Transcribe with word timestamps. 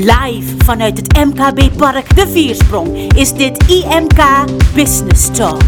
Live 0.00 0.54
vanuit 0.64 0.96
het 0.96 1.16
MKB 1.16 1.76
Park 1.76 2.16
De 2.16 2.28
Viersprong 2.28 3.12
is 3.16 3.32
dit 3.32 3.64
IMK 3.68 4.22
Business 4.74 5.30
Talk. 5.30 5.62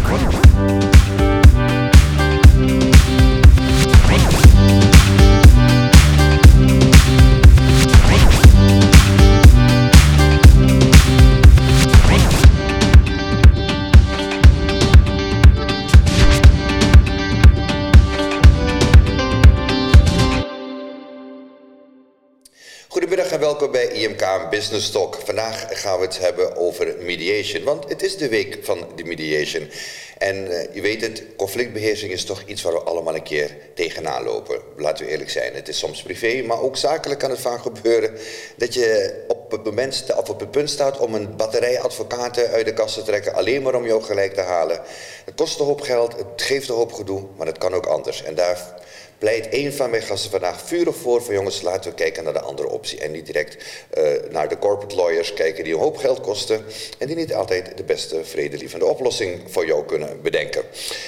IMK 24.23 24.49
Business 24.49 24.91
Talk. 24.91 25.15
Vandaag 25.25 25.65
gaan 25.69 25.99
we 25.99 26.05
het 26.05 26.19
hebben 26.19 26.55
over 26.55 26.95
mediation, 27.01 27.63
want 27.63 27.89
het 27.89 28.03
is 28.03 28.17
de 28.17 28.29
week 28.29 28.59
van 28.61 28.87
de 28.95 29.03
mediation. 29.03 29.69
En 30.17 30.35
uh, 30.35 30.73
je 30.73 30.81
weet 30.81 31.01
het, 31.01 31.23
conflictbeheersing 31.37 32.11
is 32.11 32.25
toch 32.25 32.43
iets 32.45 32.61
waar 32.61 32.73
we 32.73 32.79
allemaal 32.79 33.15
een 33.15 33.23
keer 33.23 33.57
tegenaan 33.73 34.23
lopen. 34.23 34.59
Laten 34.77 35.05
we 35.05 35.11
eerlijk 35.11 35.29
zijn, 35.29 35.53
het 35.53 35.67
is 35.67 35.77
soms 35.77 36.01
privé, 36.01 36.41
maar 36.41 36.61
ook 36.61 36.77
zakelijk 36.77 37.19
kan 37.19 37.29
het 37.29 37.39
vaak 37.39 37.61
gebeuren 37.61 38.13
dat 38.55 38.73
je 38.73 39.23
op 39.27 39.51
het, 39.51 39.63
moment, 39.63 40.05
of 40.17 40.29
op 40.29 40.39
het 40.39 40.51
punt 40.51 40.69
staat 40.69 40.97
om 40.97 41.15
een 41.15 41.35
batterij 41.35 41.79
advocaten 41.79 42.49
uit 42.49 42.65
de 42.65 42.73
kast 42.73 42.95
te 42.95 43.03
trekken, 43.03 43.33
alleen 43.33 43.61
maar 43.61 43.75
om 43.75 43.85
jou 43.85 44.03
gelijk 44.03 44.33
te 44.33 44.41
halen. 44.41 44.81
Het 45.25 45.35
kost 45.35 45.59
een 45.59 45.65
hoop 45.65 45.81
geld, 45.81 46.17
het 46.17 46.41
geeft 46.41 46.69
een 46.69 46.75
hoop 46.75 46.93
gedoe, 46.93 47.23
maar 47.37 47.47
het 47.47 47.57
kan 47.57 47.73
ook 47.73 47.85
anders. 47.85 48.23
En 48.23 48.35
daar 48.35 48.81
pleit 49.23 49.47
een 49.49 49.73
van 49.73 49.89
mijn 49.89 50.01
gasten 50.01 50.31
vandaag 50.31 50.61
vurig 50.61 50.95
voor 50.95 51.23
van 51.23 51.33
jongens, 51.33 51.61
laten 51.61 51.89
we 51.89 51.95
kijken 51.95 52.23
naar 52.23 52.33
de 52.33 52.39
andere 52.39 52.69
optie. 52.69 52.99
En 52.99 53.11
niet 53.11 53.25
direct 53.25 53.57
uh, 53.97 54.03
naar 54.31 54.49
de 54.49 54.57
corporate 54.57 54.95
lawyers 54.95 55.33
kijken 55.33 55.63
die 55.63 55.73
een 55.73 55.79
hoop 55.79 55.97
geld 55.97 56.21
kosten 56.21 56.65
en 56.97 57.07
die 57.07 57.15
niet 57.15 57.33
altijd 57.33 57.77
de 57.77 57.83
beste 57.83 58.25
vredelievende 58.25 58.85
oplossing 58.85 59.41
voor 59.47 59.65
jou 59.65 59.85
kunnen 59.85 60.21
bedenken. 60.21 60.63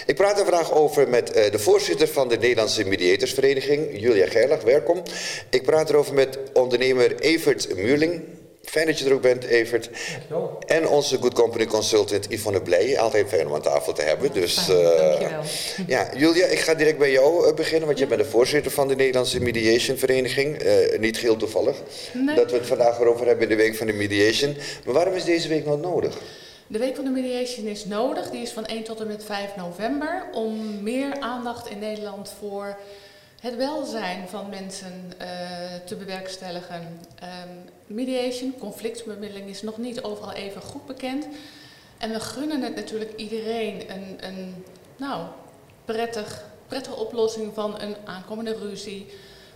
Ik 0.05 0.15
praat 0.15 0.39
er 0.39 0.45
vandaag 0.45 0.73
over 0.73 1.09
met 1.09 1.37
uh, 1.37 1.51
de 1.51 1.59
voorzitter 1.59 2.07
van 2.07 2.27
de 2.27 2.37
Nederlandse 2.37 2.85
Mediatorsvereniging, 2.85 3.99
Julia 3.99 4.27
Gerlach, 4.27 4.61
welkom. 4.61 5.01
Ik 5.49 5.63
praat 5.63 5.89
erover 5.89 6.13
met 6.13 6.37
ondernemer 6.53 7.19
Evert 7.19 7.75
Muurling. 7.75 8.21
Fijn 8.65 8.85
dat 8.85 8.99
je 8.99 9.05
er 9.05 9.13
ook 9.13 9.21
bent, 9.21 9.43
Evert. 9.43 9.89
En 10.65 10.87
onze 10.87 11.17
Good 11.17 11.33
Company 11.33 11.65
Consultant 11.65 12.25
Yvonne 12.29 12.61
Blij. 12.61 12.99
Altijd 12.99 13.27
fijn 13.27 13.47
om 13.47 13.53
aan 13.53 13.61
tafel 13.61 13.93
te 13.93 14.01
hebben. 14.01 14.33
Dus, 14.33 14.69
uh, 14.69 14.75
Dankjewel. 14.75 15.41
Ja, 15.87 16.09
Julia, 16.17 16.45
ik 16.45 16.59
ga 16.59 16.73
direct 16.73 16.97
bij 16.97 17.11
jou 17.11 17.47
uh, 17.47 17.53
beginnen. 17.53 17.87
Want 17.87 17.99
je 17.99 18.07
bent 18.07 18.21
de 18.21 18.27
voorzitter 18.27 18.71
van 18.71 18.87
de 18.87 18.95
Nederlandse 18.95 19.41
Mediation 19.41 19.97
Vereniging. 19.97 20.63
Uh, 20.63 20.99
niet 20.99 21.17
heel 21.17 21.35
toevallig 21.35 21.75
nee. 22.13 22.35
dat 22.35 22.51
we 22.51 22.57
het 22.57 22.67
vandaag 22.67 22.99
erover 22.99 23.25
hebben 23.25 23.43
in 23.43 23.57
de 23.57 23.63
Week 23.63 23.75
van 23.75 23.87
de 23.87 23.93
Mediation. 23.93 24.57
Maar 24.85 24.93
waarom 24.93 25.13
is 25.13 25.23
deze 25.23 25.47
week 25.47 25.65
nou 25.65 25.79
nodig? 25.79 26.17
De 26.67 26.79
Week 26.79 26.95
van 26.95 27.03
de 27.03 27.11
Mediation 27.11 27.65
is 27.65 27.85
nodig. 27.85 28.29
Die 28.29 28.41
is 28.41 28.51
van 28.51 28.65
1 28.65 28.83
tot 28.83 28.99
en 28.99 29.07
met 29.07 29.23
5 29.23 29.55
november. 29.55 30.25
Om 30.33 30.83
meer 30.83 31.19
aandacht 31.19 31.69
in 31.69 31.79
Nederland 31.79 32.33
voor 32.39 32.77
het 33.39 33.55
welzijn 33.55 34.27
van 34.27 34.49
mensen 34.49 35.11
uh, 35.21 35.27
te 35.85 35.95
bewerkstelligen. 35.95 36.99
Um, 37.23 37.69
mediation, 37.87 38.53
conflictbemiddeling, 38.59 39.49
is 39.49 39.61
nog 39.61 39.77
niet 39.77 40.01
overal 40.01 40.33
even 40.33 40.61
goed 40.61 40.85
bekend. 40.85 41.27
En 41.97 42.11
we 42.11 42.19
gunnen 42.19 42.61
het 42.61 42.75
natuurlijk 42.75 43.15
iedereen 43.15 43.91
een, 43.91 44.17
een 44.19 44.65
nou, 44.97 45.25
prettig, 45.85 46.45
prettige 46.67 46.95
oplossing 46.95 47.53
van 47.53 47.81
een 47.81 47.95
aankomende 48.05 48.55
ruzie. 48.55 49.05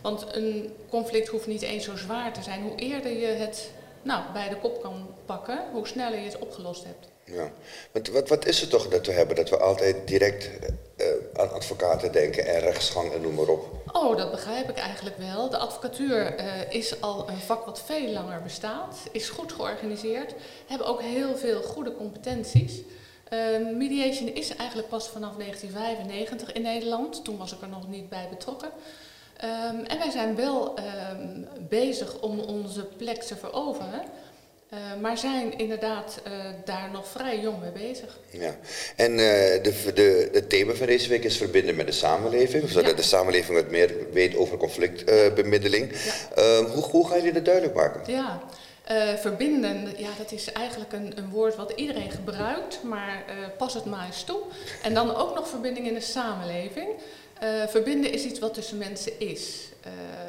Want 0.02 0.36
een 0.36 0.74
conflict 0.90 1.28
hoeft 1.28 1.48
niet 1.48 1.62
eens 1.62 1.84
zo 1.84 1.96
zwaar 1.96 2.34
te 2.34 2.42
zijn. 2.42 2.62
Hoe 2.62 2.76
eerder 2.76 3.12
je 3.12 3.26
het 3.26 3.72
nou, 4.02 4.24
bij 4.34 4.50
de 4.50 4.58
kop 4.58 4.82
kan 4.82 5.08
pakken, 5.26 5.60
hoe 5.72 5.88
sneller 5.88 6.20
je 6.20 6.26
het 6.26 6.40
opgelost 6.40 6.84
hebt. 6.84 7.08
Ja, 7.24 7.52
want 7.92 8.08
wat, 8.08 8.30
wat 8.30 8.46
is 8.46 8.62
het 8.62 8.70
toch 8.70 8.88
dat 8.88 9.06
we 9.06 9.12
hebben 9.12 9.36
dat 9.36 9.50
we 9.50 9.58
altijd 9.58 10.08
direct 10.08 10.50
uh, 10.98 11.08
aan 11.34 11.52
advocaten 11.52 12.12
denken 12.12 12.48
en 12.48 12.60
rechtsgang 12.60 13.12
en 13.12 13.22
noem 13.22 13.36
maar 13.36 13.48
op? 13.48 13.66
Oh, 13.92 14.18
dat 14.18 14.32
begrijp 14.32 14.70
ik 14.70 14.78
eigenlijk 14.78 15.18
wel. 15.18 15.50
De 15.50 15.58
advocatuur 15.58 16.40
uh, 16.40 16.74
is 16.74 17.02
al 17.02 17.30
een 17.30 17.38
vak 17.38 17.66
wat 17.66 17.82
veel 17.86 18.08
langer 18.08 18.42
bestaat, 18.42 18.98
is 19.12 19.30
goed 19.30 19.52
georganiseerd, 19.54 20.34
hebben 20.68 20.88
ook 20.88 21.02
heel 21.02 21.38
veel 21.38 21.62
goede 21.62 21.96
competenties. 21.96 22.82
Uh, 23.34 23.40
mediation 23.78 24.34
is 24.34 24.56
eigenlijk 24.56 24.90
pas 24.90 25.10
vanaf 25.10 25.36
1995 25.36 26.52
in 26.52 26.62
Nederland, 26.62 27.24
toen 27.24 27.38
was 27.38 27.54
ik 27.54 27.62
er 27.62 27.70
nog 27.70 27.88
niet 27.88 28.10
bij 28.10 28.28
betrokken. 28.30 28.70
Um, 29.44 29.86
en 29.86 29.98
wij 29.98 30.12
zijn 30.12 30.36
wel 30.36 30.76
um, 30.80 31.48
bezig 31.70 32.20
om 32.20 32.40
onze 32.40 32.86
plek 32.86 33.22
te 33.22 33.36
veroveren. 33.36 34.02
Uh, 34.74 34.80
maar 35.02 35.18
zijn 35.18 35.58
inderdaad 35.58 36.22
uh, 36.28 36.34
daar 36.66 36.90
nog 36.92 37.08
vrij 37.08 37.40
jong 37.40 37.62
mee 37.62 37.90
bezig. 37.90 38.18
Ja. 38.30 38.56
En 38.96 39.12
uh, 39.12 39.18
de, 39.18 39.92
de, 39.94 40.30
het 40.32 40.50
thema 40.50 40.74
van 40.74 40.88
deze 40.88 41.10
week 41.10 41.24
is 41.24 41.38
verbinden 41.38 41.76
met 41.76 41.86
de 41.86 41.92
samenleving. 41.92 42.70
Zodat 42.70 42.90
ja. 42.90 42.96
de 42.96 43.02
samenleving 43.02 43.58
wat 43.58 43.70
meer 43.70 43.96
weet 44.12 44.36
over 44.36 44.58
conflictbemiddeling. 44.58 45.92
Ja. 46.36 46.64
hoe, 46.64 46.84
hoe 46.84 47.08
ga 47.08 47.16
je 47.16 47.34
dat 47.34 47.46
duidelijk 47.46 47.76
maken? 47.76 48.02
Ja, 48.14 48.42
verbinden, 49.18 49.94
ja, 49.98 50.10
dat 50.18 50.32
is 50.32 50.52
eigenlijk 50.52 50.94
een, 50.94 51.14
een 51.16 51.30
woord 51.30 51.56
wat 51.56 51.72
iedereen 51.76 52.12
gebruikt. 52.12 52.84
Maar 52.84 53.24
pas 53.58 53.74
het 53.74 53.86
maar 53.86 54.06
eens 54.06 54.24
toe. 54.24 54.42
En 54.84 54.94
dan 54.94 55.16
ook 55.16 55.36
nog 55.36 55.48
verbinding 55.48 55.88
in 55.88 55.94
de 55.94 56.02
samenleving. 56.02 56.88
Verbinden 57.68 58.12
is 58.12 58.24
iets 58.24 58.40
wat 58.40 58.54
tussen 58.54 58.78
mensen 58.78 59.20
is. 59.20 59.68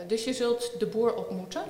dus 0.07 0.25
je 0.25 0.33
zult 0.33 0.73
de 0.79 0.87
boer 0.87 1.15
ontmoeten. 1.15 1.63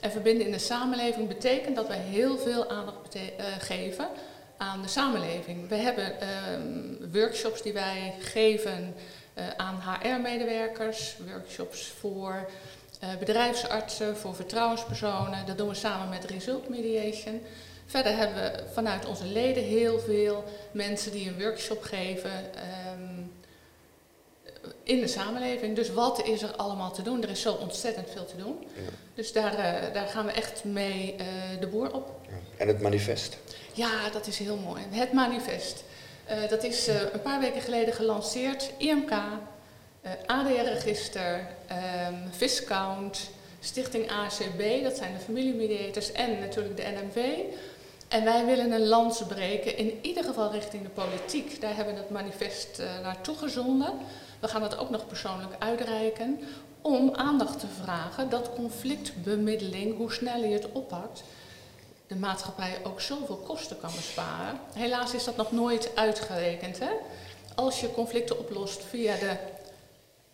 En 0.00 0.10
verbinden 0.10 0.46
in 0.46 0.52
de 0.52 0.58
samenleving 0.58 1.28
betekent 1.28 1.76
dat 1.76 1.88
wij 1.88 1.98
heel 1.98 2.38
veel 2.38 2.70
aandacht 2.70 3.16
uh, 3.16 3.20
geven 3.58 4.08
aan 4.56 4.82
de 4.82 4.88
samenleving. 4.88 5.68
We 5.68 5.74
hebben 5.74 6.12
uh, 6.22 7.12
workshops 7.12 7.62
die 7.62 7.72
wij 7.72 8.14
geven 8.18 8.94
aan 9.56 9.82
HR-medewerkers, 9.82 11.16
workshops 11.32 11.86
voor 11.86 12.50
bedrijfsartsen, 13.18 14.16
voor 14.16 14.34
vertrouwenspersonen. 14.34 15.46
Dat 15.46 15.58
doen 15.58 15.68
we 15.68 15.74
samen 15.74 16.08
met 16.08 16.24
Result 16.24 16.68
Mediation. 16.68 17.40
Verder 17.86 18.16
hebben 18.16 18.42
we 18.42 18.64
vanuit 18.72 19.06
onze 19.06 19.24
leden 19.24 19.62
heel 19.62 19.98
veel 19.98 20.44
mensen 20.72 21.12
die 21.12 21.28
een 21.28 21.38
workshop 21.38 21.82
geven. 21.82 22.30
Um, 22.30 23.13
in 24.82 25.00
de 25.00 25.06
samenleving. 25.06 25.76
Dus 25.76 25.92
wat 25.92 26.26
is 26.26 26.42
er 26.42 26.56
allemaal 26.56 26.92
te 26.92 27.02
doen? 27.02 27.22
Er 27.22 27.30
is 27.30 27.40
zo 27.40 27.52
ontzettend 27.52 28.10
veel 28.10 28.24
te 28.24 28.36
doen. 28.36 28.66
Ja. 28.74 28.80
Dus 29.14 29.32
daar, 29.32 29.52
uh, 29.52 29.94
daar 29.94 30.06
gaan 30.06 30.26
we 30.26 30.32
echt 30.32 30.64
mee 30.64 31.14
uh, 31.18 31.26
de 31.60 31.66
boer 31.66 31.92
op. 31.92 32.20
Ja. 32.28 32.34
En 32.56 32.68
het 32.68 32.80
manifest? 32.80 33.36
Ja, 33.72 34.10
dat 34.12 34.26
is 34.26 34.38
heel 34.38 34.56
mooi. 34.56 34.82
Het 34.90 35.12
manifest. 35.12 35.84
Uh, 36.30 36.48
dat 36.48 36.62
is 36.62 36.86
een 36.86 37.22
paar 37.22 37.40
weken 37.40 37.60
geleden 37.60 37.94
gelanceerd. 37.94 38.70
IMK, 38.76 39.12
ADR-register, 40.26 41.46
um, 42.08 42.22
Viscount, 42.30 43.30
Stichting 43.60 44.10
ACB, 44.10 44.82
dat 44.82 44.96
zijn 44.96 45.14
de 45.14 45.24
familiemediators 45.24 46.12
en 46.12 46.38
natuurlijk 46.38 46.76
de 46.76 46.82
NMV. 46.82 47.26
En 48.08 48.24
wij 48.24 48.44
willen 48.44 48.72
een 48.72 48.86
lans 48.86 49.22
breken, 49.28 49.76
in 49.76 49.98
ieder 50.02 50.24
geval 50.24 50.52
richting 50.52 50.82
de 50.82 50.88
politiek. 50.88 51.60
Daar 51.60 51.76
hebben 51.76 51.94
we 51.94 52.00
het 52.00 52.10
manifest 52.10 52.82
naartoe 53.02 53.36
gezonden. 53.36 53.92
We 54.44 54.50
gaan 54.50 54.62
het 54.62 54.78
ook 54.78 54.90
nog 54.90 55.06
persoonlijk 55.06 55.54
uitreiken 55.58 56.38
om 56.82 57.14
aandacht 57.14 57.60
te 57.60 57.66
vragen 57.82 58.28
dat 58.30 58.50
conflictbemiddeling, 58.54 59.96
hoe 59.96 60.12
sneller 60.12 60.48
je 60.48 60.54
het 60.54 60.72
oppakt, 60.72 61.22
de 62.06 62.16
maatschappij 62.16 62.78
ook 62.82 63.00
zoveel 63.00 63.36
kosten 63.36 63.80
kan 63.80 63.90
besparen. 63.96 64.58
Helaas 64.72 65.14
is 65.14 65.24
dat 65.24 65.36
nog 65.36 65.52
nooit 65.52 65.90
uitgerekend. 65.94 66.78
Hè? 66.78 66.90
Als 67.54 67.80
je 67.80 67.92
conflicten 67.92 68.38
oplost 68.38 68.82
via 68.84 69.16
de 69.16 69.36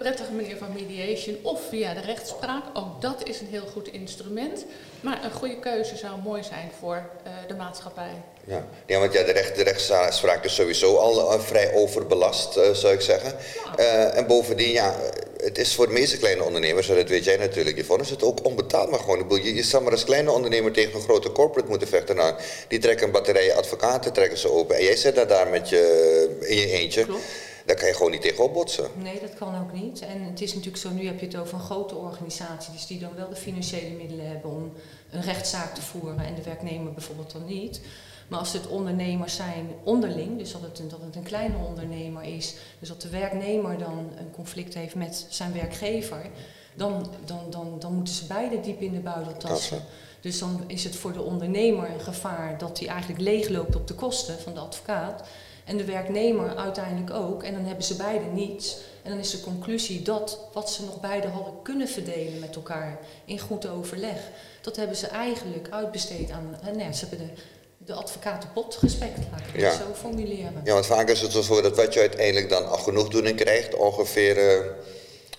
prettige 0.05 0.33
manier 0.33 0.56
van 0.56 0.72
mediation 0.72 1.36
of 1.42 1.60
via 1.69 1.95
de 1.95 2.01
rechtspraak, 2.01 2.65
ook 2.75 3.01
dat 3.01 3.28
is 3.28 3.41
een 3.41 3.47
heel 3.47 3.66
goed 3.72 3.89
instrument. 3.89 4.65
Maar 5.01 5.25
een 5.25 5.33
goede 5.33 5.59
keuze 5.59 5.97
zou 5.97 6.21
mooi 6.25 6.42
zijn 6.42 6.71
voor 6.78 6.97
uh, 7.27 7.33
de 7.48 7.54
maatschappij. 7.54 8.22
Ja. 8.45 8.66
ja, 8.86 8.98
want 8.98 9.13
ja, 9.13 9.22
de, 9.22 9.33
recht, 9.33 9.57
de 9.57 9.63
rechtspraak 9.63 10.45
is 10.45 10.54
sowieso 10.54 10.97
al 10.97 11.34
uh, 11.34 11.41
vrij 11.41 11.75
overbelast, 11.75 12.57
uh, 12.57 12.71
zou 12.71 12.95
ik 12.95 13.01
zeggen. 13.01 13.34
Ja. 13.77 14.10
en 14.10 14.27
bovendien, 14.27 14.71
ja, 14.71 14.97
het 15.36 15.59
is 15.59 15.75
voor 15.75 15.86
de 15.86 15.92
meeste 15.92 16.19
kleine 16.19 16.42
ondernemers, 16.42 16.86
dat 16.86 17.09
weet 17.09 17.25
jij 17.25 17.36
natuurlijk, 17.36 17.78
Yvonne, 17.78 18.04
is 18.04 18.10
het 18.10 18.22
ook 18.22 18.45
onbetaalbaar 18.45 19.01
gewoon. 19.01 19.42
Je, 19.42 19.54
je 19.54 19.63
zou 19.63 19.83
maar 19.83 19.92
als 19.92 20.04
kleine 20.04 20.33
ondernemer 20.33 20.72
tegen 20.72 20.95
een 20.95 21.01
grote 21.01 21.33
corporate 21.33 21.69
moeten 21.69 21.89
vechten. 21.89 22.16
Nou, 22.16 22.34
die 22.69 22.78
trekken 22.78 23.07
een 23.07 23.13
batterij 23.13 23.54
advocaten, 23.54 24.13
trekken 24.13 24.39
ze 24.39 24.51
open. 24.51 24.77
En 24.77 24.84
jij 24.84 24.97
zit 24.97 25.15
daar, 25.15 25.27
daar 25.27 25.48
met 25.48 25.69
je, 25.69 26.36
in 26.41 26.57
je 26.57 26.71
eentje. 26.71 27.04
Klopt. 27.04 27.22
Daar 27.71 27.78
kan 27.78 27.89
je 27.89 27.95
gewoon 27.95 28.11
niet 28.11 28.22
tegenop 28.22 28.53
botsen. 28.53 28.91
Nee, 28.95 29.21
dat 29.21 29.34
kan 29.34 29.61
ook 29.61 29.72
niet. 29.72 30.01
En 30.01 30.22
het 30.22 30.41
is 30.41 30.55
natuurlijk 30.55 30.83
zo, 30.83 30.91
nu 30.91 31.07
heb 31.07 31.21
je 31.21 31.27
het 31.27 31.37
over 31.37 31.55
een 31.55 31.61
grote 31.61 31.95
organisatie, 31.95 32.72
dus 32.72 32.87
die 32.87 32.99
dan 32.99 33.15
wel 33.15 33.28
de 33.28 33.37
financiële 33.37 33.97
middelen 33.97 34.28
hebben 34.28 34.51
om 34.51 34.72
een 35.11 35.22
rechtszaak 35.22 35.75
te 35.75 35.83
voeren 35.83 36.25
en 36.25 36.34
de 36.34 36.43
werknemer 36.43 36.93
bijvoorbeeld 36.93 37.33
dan 37.33 37.45
niet. 37.45 37.81
Maar 38.28 38.39
als 38.39 38.53
het 38.53 38.67
ondernemers 38.67 39.37
zijn 39.37 39.71
onderling, 39.84 40.39
dus 40.39 40.53
dat 40.53 40.61
het, 40.61 40.78
een, 40.78 40.89
dat 40.89 41.01
het 41.01 41.17
een 41.17 41.22
kleine 41.22 41.57
ondernemer 41.69 42.22
is, 42.22 42.55
dus 42.78 42.89
dat 42.89 43.03
de 43.03 43.09
werknemer 43.09 43.78
dan 43.78 44.11
een 44.19 44.31
conflict 44.31 44.75
heeft 44.75 44.95
met 44.95 45.27
zijn 45.28 45.53
werkgever, 45.53 46.31
dan, 46.75 47.11
dan, 47.25 47.41
dan, 47.51 47.77
dan 47.78 47.95
moeten 47.95 48.15
ze 48.15 48.27
beide 48.27 48.61
diep 48.61 48.81
in 48.81 48.93
de 48.93 49.01
buidel 49.01 49.37
tassen. 49.37 49.83
Dus 50.21 50.39
dan 50.39 50.65
is 50.66 50.84
het 50.84 50.97
voor 50.97 51.13
de 51.13 51.23
ondernemer 51.23 51.91
een 51.91 52.01
gevaar 52.01 52.59
dat 52.59 52.78
hij 52.78 52.89
eigenlijk 52.89 53.21
leegloopt 53.21 53.77
op 53.77 53.87
de 53.87 53.95
kosten 53.95 54.39
van 54.41 54.55
de 54.55 54.61
advocaat. 54.61 55.23
En 55.71 55.77
de 55.77 55.84
werknemer 55.84 56.57
uiteindelijk 56.57 57.13
ook. 57.13 57.43
En 57.43 57.55
dan 57.55 57.65
hebben 57.65 57.84
ze 57.84 57.97
beide 57.97 58.25
niets. 58.25 58.77
En 59.03 59.11
dan 59.11 59.19
is 59.19 59.31
de 59.31 59.41
conclusie 59.41 60.03
dat 60.03 60.39
wat 60.53 60.71
ze 60.71 60.84
nog 60.84 61.01
beide 61.01 61.28
hadden 61.28 61.63
kunnen 61.63 61.89
verdelen 61.89 62.39
met 62.39 62.57
elkaar 62.57 62.99
in 63.25 63.39
goed 63.39 63.69
overleg, 63.69 64.19
dat 64.61 64.77
hebben 64.77 64.97
ze 64.97 65.07
eigenlijk 65.07 65.67
uitbesteed 65.71 66.31
aan. 66.31 66.59
Nee, 66.77 66.95
ze 66.95 67.07
hebben 67.07 67.27
de, 67.27 67.43
de 67.77 67.93
advocatenpot 67.93 68.75
gespekt, 68.77 69.19
laat 69.31 69.41
ik 69.55 69.61
het 69.61 69.72
zo 69.72 69.95
formuleren. 69.95 70.61
Ja, 70.65 70.72
want 70.72 70.87
vaak 70.87 71.09
is 71.09 71.21
het 71.21 71.33
zo 71.33 71.61
dat 71.61 71.77
wat 71.77 71.95
je 71.95 72.01
uiteindelijk 72.01 72.49
dan 72.49 72.63
genoeg 72.63 72.83
genoegdoening 72.83 73.37
krijgt, 73.37 73.75
ongeveer 73.75 74.37
uh, 74.37 74.66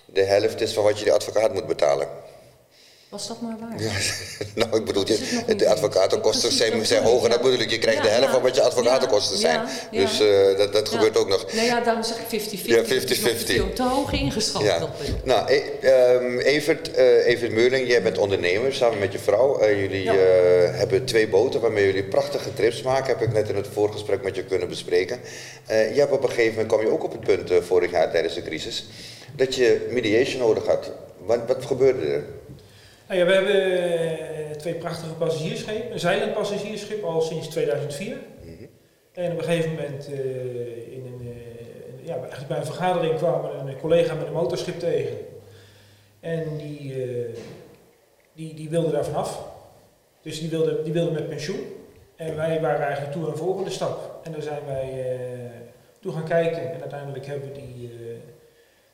de 0.04 0.22
helft 0.22 0.60
is 0.60 0.72
van 0.72 0.84
wat 0.84 0.98
je 0.98 1.04
de 1.04 1.12
advocaat 1.12 1.52
moet 1.52 1.66
betalen. 1.66 2.08
Was 3.12 3.28
dat 3.28 3.40
maar 3.40 3.56
waar? 3.60 3.82
Ja, 3.82 3.92
nou, 4.64 4.76
ik 4.76 4.84
bedoel, 4.84 5.06
je, 5.06 5.54
de 5.56 5.68
advocatenkosten 5.68 6.52
zijn, 6.52 6.86
zijn 6.86 7.02
hoger. 7.02 7.30
Dat 7.30 7.42
bedoel 7.42 7.58
ik, 7.58 7.70
je 7.70 7.78
krijgt 7.78 8.02
de 8.02 8.08
helft 8.08 8.32
van 8.32 8.42
wat 8.42 8.54
je 8.54 8.62
advocatenkosten 8.62 9.38
zijn. 9.38 9.60
Dus 9.90 10.20
uh, 10.20 10.56
dat, 10.58 10.72
dat 10.72 10.88
gebeurt 10.88 11.16
ook 11.16 11.28
nog. 11.28 11.52
Nou 11.52 11.66
ja, 11.66 11.80
daarom 11.80 12.02
zeg 12.02 12.16
ik 12.18 12.42
50-50. 12.42 12.64
Ja, 12.64 12.84
50-50. 12.84 12.86
Veel 13.44 13.72
te 13.72 13.82
hoog 13.82 14.12
ingeschat. 14.12 14.62
Ja. 14.62 14.88
Nou, 15.24 15.52
e 15.52 15.62
um, 16.14 16.38
Evert, 16.38 16.98
uh, 16.98 17.26
Evert 17.26 17.52
Meurling, 17.52 17.88
jij 17.88 18.02
bent 18.02 18.18
ondernemer 18.18 18.74
samen 18.74 18.98
met 18.98 19.12
je 19.12 19.18
vrouw. 19.18 19.62
Uh, 19.62 19.80
jullie 19.80 20.10
hebben 20.10 21.04
twee 21.04 21.28
boten 21.28 21.60
waarmee 21.60 21.86
jullie 21.86 22.04
prachtige 22.04 22.54
trips 22.54 22.82
maken. 22.82 23.06
Heb 23.06 23.22
ik 23.28 23.32
net 23.32 23.48
in 23.48 23.56
het 23.56 23.68
voorgesprek 23.72 24.22
met 24.22 24.36
je 24.36 24.44
kunnen 24.44 24.68
bespreken. 24.68 25.20
je 25.66 25.94
hebt 25.94 26.12
op 26.12 26.22
een 26.22 26.28
gegeven 26.28 26.50
moment, 26.50 26.68
kwam 26.68 26.80
je 26.80 26.90
ook 26.90 27.04
op 27.04 27.12
het 27.12 27.20
punt 27.20 27.64
vorig 27.64 27.90
jaar 27.90 28.10
tijdens 28.10 28.34
de 28.34 28.42
crisis, 28.42 28.86
dat 29.36 29.54
je 29.54 29.88
mediation 29.90 30.40
nodig 30.40 30.66
had. 30.66 30.90
Wat, 31.24 31.40
wat 31.46 31.64
gebeurde 31.64 32.06
er? 32.06 32.24
Nou 33.12 33.24
ja, 33.24 33.30
we 33.30 33.36
hebben 33.36 33.62
eh, 34.50 34.56
twee 34.56 34.74
prachtige 34.74 35.12
passagiersschepen. 35.12 35.92
Een 35.92 36.00
zeilend 36.00 36.34
passagiersschip 36.34 37.04
al 37.04 37.20
sinds 37.20 37.48
2004. 37.48 38.16
Mhm. 38.40 38.52
En 39.12 39.32
op 39.32 39.38
een 39.38 39.44
gegeven 39.44 39.70
moment 39.70 40.08
uh, 40.08 40.92
in 40.92 41.06
een, 41.06 41.26
uh, 41.26 42.06
ja, 42.06 42.14
eigenlijk 42.14 42.48
bij 42.48 42.56
een 42.56 42.64
vergadering 42.64 43.16
kwam 43.16 43.44
een 43.44 43.78
collega 43.80 44.14
met 44.14 44.26
een 44.26 44.32
motorschip 44.32 44.78
tegen. 44.78 45.16
En 46.20 46.56
die, 46.56 46.94
die, 48.32 48.54
die 48.54 48.70
wilde 48.70 48.90
daar 48.90 49.04
vanaf. 49.04 49.48
Dus 50.22 50.40
die 50.40 50.50
wilde, 50.50 50.82
die 50.82 50.92
wilde 50.92 51.10
met 51.10 51.28
pensioen. 51.28 51.60
En 52.16 52.36
wij 52.36 52.60
waren 52.60 52.86
eigenlijk 52.86 53.12
toe 53.12 53.24
aan 53.24 53.30
een 53.30 53.36
volgende 53.36 53.70
stap. 53.70 54.20
En 54.22 54.32
daar 54.32 54.42
zijn 54.42 54.66
wij 54.66 55.16
toe 56.00 56.12
gaan 56.12 56.28
kijken. 56.28 56.72
En 56.72 56.80
uiteindelijk 56.80 57.26
hebben 57.26 57.48
we 57.48 57.54
die 57.54 57.90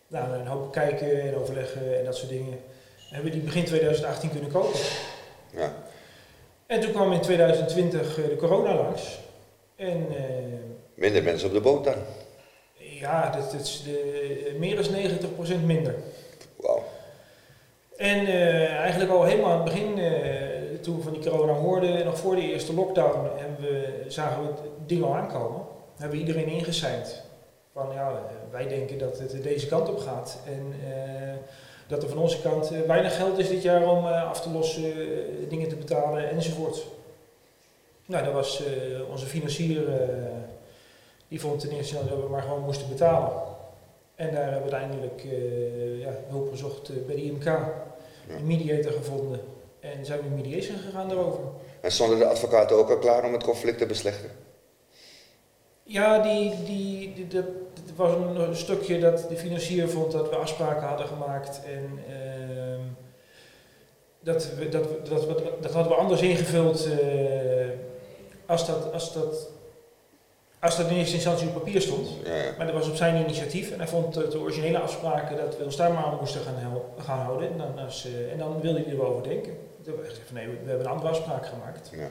nou, 0.09 0.33
een 0.33 0.47
hoop 0.47 0.73
kijken 0.73 1.21
en 1.21 1.35
overleggen 1.35 1.99
en 1.99 2.05
dat 2.05 2.17
soort 2.17 2.31
dingen 2.31 2.59
hebben 3.11 3.33
die 3.33 3.41
begin 3.41 3.65
2018 3.65 4.31
kunnen 4.31 4.51
kopen. 4.51 4.81
Ja. 5.51 5.73
En 6.67 6.81
toen 6.81 6.93
kwam 6.93 7.13
in 7.13 7.21
2020 7.21 8.19
eh, 8.19 8.29
de 8.29 8.37
corona 8.37 8.75
langs. 8.75 9.19
En, 9.77 10.07
uh, 10.11 10.17
minder 10.95 11.23
mensen 11.23 11.49
op 11.49 11.55
de 11.55 11.61
boot 11.61 11.85
dan? 11.85 11.95
Ja, 12.77 13.31
dat, 13.31 13.53
dat 13.53 13.61
is 13.61 13.83
de, 13.83 14.57
meer 14.59 14.77
dan 14.77 15.61
90% 15.61 15.65
minder. 15.65 15.95
Wauw. 16.57 16.85
En 17.97 18.27
uh, 18.27 18.73
eigenlijk 18.73 19.11
al 19.11 19.25
helemaal 19.25 19.51
aan 19.51 19.65
het 19.65 19.75
begin, 19.75 19.99
uh, 19.99 20.79
toen 20.81 20.97
we 20.97 21.03
van 21.03 21.13
die 21.13 21.31
corona 21.31 21.53
hoorden, 21.53 22.05
nog 22.05 22.19
voor 22.19 22.35
de 22.35 22.53
eerste 22.53 22.75
lockdown, 22.75 23.29
hebben 23.37 23.61
we, 23.61 24.05
zagen 24.09 24.43
we 24.43 24.49
het 24.49 24.61
ding 24.87 25.03
al 25.03 25.15
aankomen. 25.15 25.63
Hebben 25.97 26.19
we 26.19 26.25
iedereen 26.25 26.49
ingeseind. 26.49 27.23
Van 27.73 27.93
ja, 27.95 28.23
wij 28.51 28.69
denken 28.69 28.99
dat 28.99 29.19
het 29.19 29.43
deze 29.43 29.67
kant 29.67 29.89
op 29.89 29.99
gaat. 29.99 30.39
En 30.47 30.75
dat 31.89 32.03
er 32.03 32.09
van 32.09 32.19
onze 32.19 32.41
kant 32.41 32.71
eh, 32.71 32.81
weinig 32.81 33.17
geld 33.17 33.39
is 33.39 33.49
dit 33.49 33.63
jaar 33.63 33.89
om 33.89 34.07
eh, 34.07 34.29
af 34.29 34.41
te 34.41 34.51
lossen, 34.51 34.85
eh, 34.85 35.49
dingen 35.49 35.69
te 35.69 35.77
betalen 35.77 36.31
enzovoort. 36.31 36.87
Nou, 38.07 38.25
dat 38.25 38.33
was 38.33 38.63
onze 39.11 39.27
financier, 39.27 39.83
die 41.29 41.41
vond 41.41 41.61
ten 41.61 41.71
eerste 41.71 41.95
dat 41.95 42.23
we 42.23 42.29
maar 42.31 42.43
gewoon 42.43 42.63
moesten 42.63 42.89
betalen. 42.89 43.33
En 44.15 44.35
daar 44.35 44.43
hebben 44.43 44.71
we 44.71 44.75
uiteindelijk 44.75 45.23
ja, 45.99 46.11
hulp 46.29 46.51
gezocht 46.51 47.07
bij 47.07 47.15
de 47.15 47.23
IMK, 47.23 47.45
een 47.47 48.47
mediator 48.47 48.93
gevonden. 48.93 49.41
En 49.81 50.05
zijn 50.05 50.19
we 50.19 50.27
in 50.27 50.35
mediation 50.35 50.79
gegaan 50.79 51.09
daarover. 51.09 51.41
En 51.81 51.93
stonden 51.93 52.19
de 52.19 52.27
advocaten 52.27 52.77
ook 52.77 52.91
al 52.91 52.99
klaar 52.99 53.25
om 53.25 53.33
het 53.33 53.43
conflict 53.43 53.79
te 53.79 53.87
beslechten? 53.87 54.31
Ja, 55.83 56.19
die, 56.19 56.63
die, 56.65 57.13
die, 57.15 57.27
de, 57.27 57.67
het 57.89 57.97
was 57.97 58.15
een, 58.49 58.57
stukje 58.57 58.99
dat 58.99 59.27
de 59.29 59.37
financier 59.37 59.89
vond 59.89 60.13
dat 60.13 60.29
we 60.29 60.37
afspraken 60.37 60.89
hadden 60.89 61.07
gemaakt. 61.07 61.61
En 61.65 61.99
uh, 62.09 62.79
dat, 64.21 64.55
we, 64.55 64.69
dat, 64.69 65.07
dat, 65.09 65.29
dat, 65.29 65.63
dat 65.63 65.73
hadden 65.73 65.93
we 65.93 65.99
anders 65.99 66.21
ingevuld 66.21 66.87
uh, 66.87 66.95
als, 68.47 68.67
dat, 68.67 68.93
als, 68.93 69.13
dat, 69.13 69.49
als 70.59 70.77
dat 70.77 70.91
in 70.91 70.97
eerste 70.97 71.15
instantie 71.15 71.49
op 71.49 71.55
papier 71.55 71.81
stond. 71.81 72.09
Ja. 72.25 72.55
Maar 72.57 72.67
dat 72.67 72.75
was 72.75 72.89
op 72.89 72.97
zijn 72.97 73.23
initiatief. 73.23 73.71
En 73.71 73.79
hij 73.79 73.89
vond 73.89 74.15
de 74.15 74.41
originele 74.41 74.79
afspraken 74.79 75.37
dat 75.37 75.59
we 75.59 75.65
ons 75.65 75.77
daar 75.77 75.93
maar 75.93 76.05
aan 76.05 76.17
moesten 76.21 76.41
gaan, 76.41 76.83
gaan 76.99 77.19
houden. 77.19 77.51
En 77.51 77.59
dan, 77.59 77.85
als, 77.85 78.07
uh, 78.07 78.33
en 78.33 78.39
dan 78.39 78.61
wilde 78.61 78.83
hij 78.83 78.93
erover 78.93 79.23
denken. 79.23 79.53
Toen 79.53 79.85
hebben 79.85 80.03
we 80.03 80.09
gezegd 80.09 80.27
van 80.27 80.37
nee, 80.37 80.47
we, 80.47 80.69
hebben 80.69 80.87
een 80.87 80.93
andere 80.93 81.09
afspraak 81.09 81.47
gemaakt. 81.47 81.91
Ja. 81.93 82.11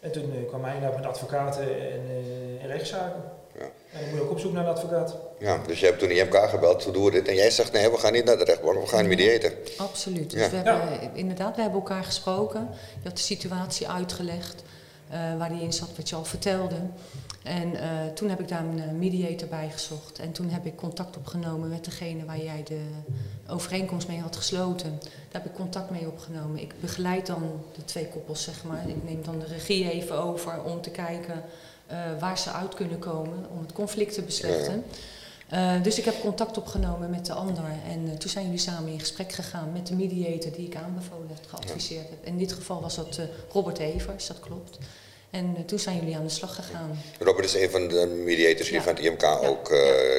En 0.00 0.12
toen 0.12 0.34
uh, 0.34 0.48
kwam 0.48 0.64
hij 0.64 0.78
naar 0.78 0.92
met 0.94 1.06
advocaten 1.06 1.62
en, 1.62 2.00
en 2.60 2.66
rechtszaken. 2.66 3.22
En 3.92 4.00
dan 4.00 4.08
moet 4.08 4.18
je 4.18 4.24
ook 4.24 4.30
op 4.30 4.38
zoek 4.38 4.52
naar 4.52 4.64
een 4.64 4.74
advocaat. 4.74 5.16
Ja, 5.38 5.60
dus 5.66 5.80
je 5.80 5.86
hebt 5.86 5.98
toen 5.98 6.10
IMK 6.10 6.36
gebeld, 6.48 6.84
hoe 6.84 6.92
doen 6.92 7.04
we 7.04 7.10
dit? 7.10 7.28
En 7.28 7.34
jij 7.34 7.50
zegt 7.50 7.72
nee, 7.72 7.90
we 7.90 7.98
gaan 7.98 8.12
niet 8.12 8.24
naar 8.24 8.38
de 8.38 8.44
rechtbank, 8.44 8.80
we 8.80 8.86
gaan 8.86 9.06
mediëren. 9.06 9.52
Absoluut. 9.76 10.30
Dus 10.30 10.50
we 10.50 10.56
hebben, 10.56 11.10
inderdaad, 11.14 11.56
we 11.56 11.62
hebben 11.62 11.80
elkaar 11.80 12.04
gesproken. 12.04 12.68
Je 13.02 13.08
had 13.08 13.16
de 13.16 13.22
situatie 13.22 13.88
uitgelegd 13.88 14.62
uh, 15.12 15.38
waar 15.38 15.48
die 15.48 15.62
in 15.62 15.72
zat, 15.72 15.96
wat 15.96 16.08
je 16.08 16.16
al 16.16 16.24
vertelde. 16.24 16.76
En 17.42 17.72
uh, 17.72 17.80
toen 18.14 18.28
heb 18.28 18.40
ik 18.40 18.48
daar 18.48 18.64
een 18.64 18.98
mediator 18.98 19.48
bij 19.48 19.70
gezocht. 19.72 20.18
En 20.18 20.32
toen 20.32 20.48
heb 20.48 20.66
ik 20.66 20.76
contact 20.76 21.16
opgenomen 21.16 21.68
met 21.68 21.84
degene 21.84 22.24
waar 22.24 22.42
jij 22.42 22.62
de 22.64 22.80
overeenkomst 23.48 24.08
mee 24.08 24.20
had 24.20 24.36
gesloten. 24.36 24.98
Daar 25.00 25.42
heb 25.42 25.46
ik 25.46 25.54
contact 25.54 25.90
mee 25.90 26.06
opgenomen. 26.06 26.60
Ik 26.60 26.72
begeleid 26.80 27.26
dan 27.26 27.64
de 27.74 27.84
twee 27.84 28.08
koppels, 28.08 28.42
zeg 28.42 28.64
maar. 28.64 28.88
Ik 28.88 29.04
neem 29.04 29.24
dan 29.24 29.38
de 29.38 29.46
regie 29.46 29.92
even 29.92 30.18
over 30.22 30.62
om 30.62 30.80
te 30.80 30.90
kijken 30.90 31.44
waar 32.18 32.38
ze 32.38 32.50
uit 32.50 32.74
kunnen 32.74 32.98
komen 32.98 33.46
om 33.50 33.60
het 33.60 33.72
conflict 33.72 34.14
te 34.14 34.22
beslechten. 34.22 34.84
Uh, 35.52 35.82
dus 35.82 35.98
ik 35.98 36.04
heb 36.04 36.20
contact 36.20 36.58
opgenomen 36.58 37.10
met 37.10 37.26
de 37.26 37.32
ander 37.32 37.64
en 37.88 38.06
uh, 38.06 38.12
toen 38.12 38.30
zijn 38.30 38.44
jullie 38.44 38.60
samen 38.60 38.92
in 38.92 39.00
gesprek 39.00 39.32
gegaan 39.32 39.72
met 39.72 39.86
de 39.86 39.94
mediator 39.94 40.52
die 40.52 40.66
ik 40.66 40.76
aanbevolen 40.76 41.28
heb, 41.28 41.46
geadviseerd 41.46 42.08
heb. 42.08 42.18
In 42.24 42.38
dit 42.38 42.52
geval 42.52 42.80
was 42.80 42.94
dat 42.94 43.20
Robert 43.52 43.78
Evers, 43.78 44.26
dat 44.26 44.40
klopt. 44.40 44.78
En 45.30 45.56
toen 45.66 45.78
zijn 45.78 45.96
jullie 45.96 46.16
aan 46.16 46.24
de 46.24 46.30
slag 46.30 46.54
gegaan. 46.54 46.98
Robert 47.18 47.44
is 47.44 47.54
een 47.54 47.70
van 47.70 47.88
de 47.88 48.22
mediators 48.24 48.68
hier 48.68 48.82
van 48.82 48.94
het 48.94 49.04
IMK 49.04 49.24
ook. 49.24 49.68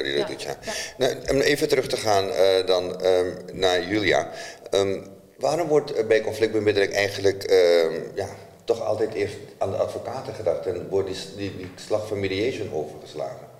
Die 0.02 0.16
dat 0.16 0.26
doet, 0.26 0.42
ja. 0.42 0.58
Nou, 0.98 1.16
om 1.30 1.40
even 1.40 1.68
terug 1.68 1.86
te 1.86 1.96
gaan 1.96 2.26
dan 2.66 3.04
um, 3.06 3.36
naar 3.52 3.88
Julia. 3.88 4.30
Um, 4.70 5.06
waarom 5.38 5.68
wordt 5.68 6.06
bij 6.08 6.20
conflictbemiddeling 6.20 6.92
eigenlijk 6.92 7.50
um, 7.50 8.02
ja, 8.14 8.28
toch 8.64 8.80
altijd 8.80 9.14
eerst 9.14 9.36
aan 9.58 9.70
de 9.70 9.76
advocaten 9.76 10.34
gedacht 10.34 10.66
en 10.66 10.88
wordt 10.88 11.08
die, 11.08 11.18
die, 11.36 11.56
die 11.56 11.70
slag 11.74 12.06
van 12.06 12.20
mediation 12.20 12.72
overgeslagen? 12.72 13.52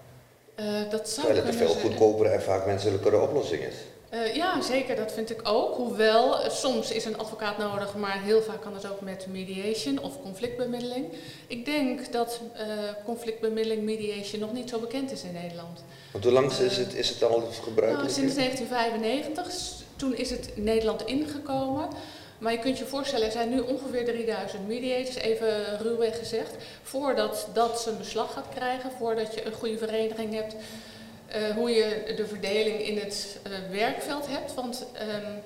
dat 0.90 1.08
zou 1.08 1.26
Terwijl 1.26 1.46
het 1.46 1.54
een 1.54 1.66
veel 1.66 1.74
goedkopere 1.74 2.28
en 2.28 2.42
vaak 2.42 2.66
menselijkere 2.66 3.20
oplossing 3.20 3.62
is. 3.62 3.74
Uh, 4.14 4.34
ja, 4.34 4.62
zeker, 4.62 4.96
dat 4.96 5.12
vind 5.12 5.30
ik 5.30 5.40
ook. 5.42 5.74
Hoewel, 5.76 6.44
uh, 6.44 6.50
soms 6.50 6.90
is 6.90 7.04
een 7.04 7.18
advocaat 7.18 7.58
nodig, 7.58 7.94
maar 7.94 8.22
heel 8.22 8.42
vaak 8.42 8.60
kan 8.60 8.74
het 8.74 8.90
ook 8.90 9.00
met 9.00 9.26
mediation 9.30 9.98
of 9.98 10.22
conflictbemiddeling. 10.22 11.06
Ik 11.46 11.64
denk 11.64 12.12
dat 12.12 12.40
uh, 12.56 12.60
conflictbemiddeling, 13.04 13.82
mediation 13.82 14.40
nog 14.40 14.52
niet 14.52 14.68
zo 14.68 14.78
bekend 14.78 15.12
is 15.12 15.22
in 15.22 15.32
Nederland. 15.32 15.84
Want 16.12 16.24
hoe 16.24 16.32
lang 16.32 16.52
is, 16.52 16.76
het, 16.76 16.94
is 16.94 17.08
het 17.08 17.22
al 17.22 17.48
gebruikelijk? 17.62 18.16
Nou, 18.16 18.20
sinds 18.20 18.34
1995. 18.34 19.82
Toen 19.96 20.16
is 20.16 20.30
het 20.30 20.50
in 20.54 20.64
Nederland 20.64 21.04
ingekomen. 21.04 21.88
Maar 22.44 22.52
je 22.52 22.58
kunt 22.58 22.78
je 22.78 22.84
voorstellen, 22.84 23.26
er 23.26 23.32
zijn 23.32 23.48
nu 23.48 23.60
ongeveer 23.60 24.04
3000 24.04 24.66
mediators, 24.66 25.14
even 25.14 25.78
ruwweg 25.78 26.18
gezegd. 26.18 26.54
Voordat 26.82 27.48
dat 27.52 27.80
zijn 27.80 27.98
beslag 27.98 28.32
gaat 28.32 28.48
krijgen, 28.54 28.90
voordat 28.98 29.34
je 29.34 29.46
een 29.46 29.52
goede 29.52 29.78
vereniging 29.78 30.34
hebt 30.34 30.54
uh, 30.54 31.54
hoe 31.54 31.70
je 31.70 32.12
de 32.16 32.26
verdeling 32.26 32.80
in 32.80 32.98
het 32.98 33.38
uh, 33.46 33.52
werkveld 33.70 34.26
hebt. 34.26 34.54
Want 34.54 34.86
um, 35.00 35.42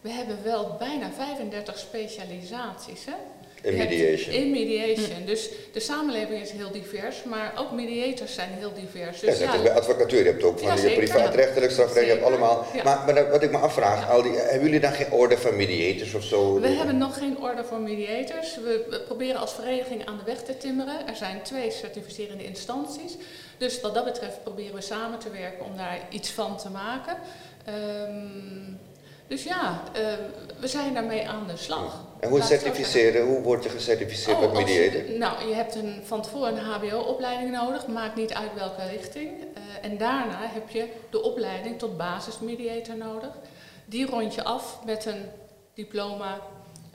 we 0.00 0.10
hebben 0.10 0.42
wel 0.42 0.76
bijna 0.78 1.10
35 1.10 1.78
specialisaties. 1.78 3.04
Hè? 3.04 3.14
In 3.62 3.76
mediation. 3.76 4.34
In 4.34 4.50
mediation. 4.50 5.20
Hm. 5.20 5.26
Dus 5.26 5.50
de 5.72 5.80
samenleving 5.80 6.42
is 6.42 6.50
heel 6.50 6.70
divers, 6.70 7.22
maar 7.24 7.52
ook 7.58 7.72
mediators 7.72 8.34
zijn 8.34 8.50
heel 8.50 8.72
divers. 8.72 9.20
Dus 9.20 9.38
ja, 9.38 9.54
ja, 9.54 9.62
bij 9.62 9.72
advocatuur, 9.72 10.18
je 10.18 10.24
hebt 10.24 10.42
ook 10.42 10.58
van 10.58 10.76
ja, 10.76 10.88
je 10.88 10.96
privaatrechtelijk, 10.96 11.72
strafrecht, 11.72 12.06
je 12.06 12.12
hebt 12.12 12.24
allemaal. 12.24 12.66
Maar, 12.84 13.02
maar, 13.06 13.30
wat 13.30 13.42
ik 13.42 13.50
me 13.50 13.58
afvraag, 13.58 14.10
al 14.10 14.22
die, 14.22 14.32
hebben 14.32 14.64
jullie 14.64 14.80
dan 14.80 14.92
geen 14.92 15.12
orde 15.12 15.38
van 15.38 15.56
mediators 15.56 16.14
of 16.14 16.24
zo? 16.24 16.60
We 16.60 16.68
hebben 16.68 16.98
nog 16.98 17.18
geen 17.18 17.38
orde 17.42 17.64
voor 17.64 17.80
mediators. 17.80 18.56
We, 18.56 18.86
we 18.90 19.00
proberen 19.00 19.40
als 19.40 19.52
vereniging 19.52 20.06
aan 20.06 20.18
de 20.18 20.24
weg 20.24 20.42
te 20.42 20.56
timmeren. 20.56 21.08
Er 21.08 21.16
zijn 21.16 21.42
twee 21.42 21.70
certificerende 21.70 22.44
instanties. 22.44 23.16
Dus 23.58 23.80
wat 23.80 23.94
dat 23.94 24.04
betreft 24.04 24.42
proberen 24.42 24.74
we 24.74 24.80
samen 24.80 25.18
te 25.18 25.30
werken 25.30 25.64
om 25.64 25.76
daar 25.76 25.98
iets 26.10 26.30
van 26.30 26.56
te 26.56 26.70
maken. 26.70 27.16
Um, 27.68 28.78
Dus 29.30 29.42
ja, 29.42 29.82
uh, 29.96 30.02
we 30.60 30.68
zijn 30.68 30.94
daarmee 30.94 31.28
aan 31.28 31.46
de 31.46 31.56
slag. 31.56 32.04
En 32.20 32.28
hoe 32.28 32.42
certificeren? 32.42 33.26
Hoe 33.26 33.40
word 33.40 33.62
je 33.62 33.68
gecertificeerd 33.68 34.36
oh, 34.36 34.42
als 34.42 34.52
mediator? 34.52 35.18
Nou, 35.18 35.48
je 35.48 35.54
hebt 35.54 35.74
een, 35.74 36.02
van 36.04 36.22
tevoren 36.22 36.56
een 36.56 36.64
HBO-opleiding 36.64 37.50
nodig, 37.50 37.86
maakt 37.86 38.16
niet 38.16 38.32
uit 38.32 38.54
welke 38.54 38.82
richting. 38.88 39.30
Uh, 39.30 39.90
en 39.90 39.98
daarna 39.98 40.38
heb 40.40 40.68
je 40.68 40.88
de 41.10 41.22
opleiding 41.22 41.78
tot 41.78 41.96
basismediator 41.96 42.96
nodig. 42.96 43.30
Die 43.84 44.06
rond 44.06 44.34
je 44.34 44.44
af 44.44 44.78
met 44.84 45.04
een 45.06 45.24
diploma. 45.74 46.40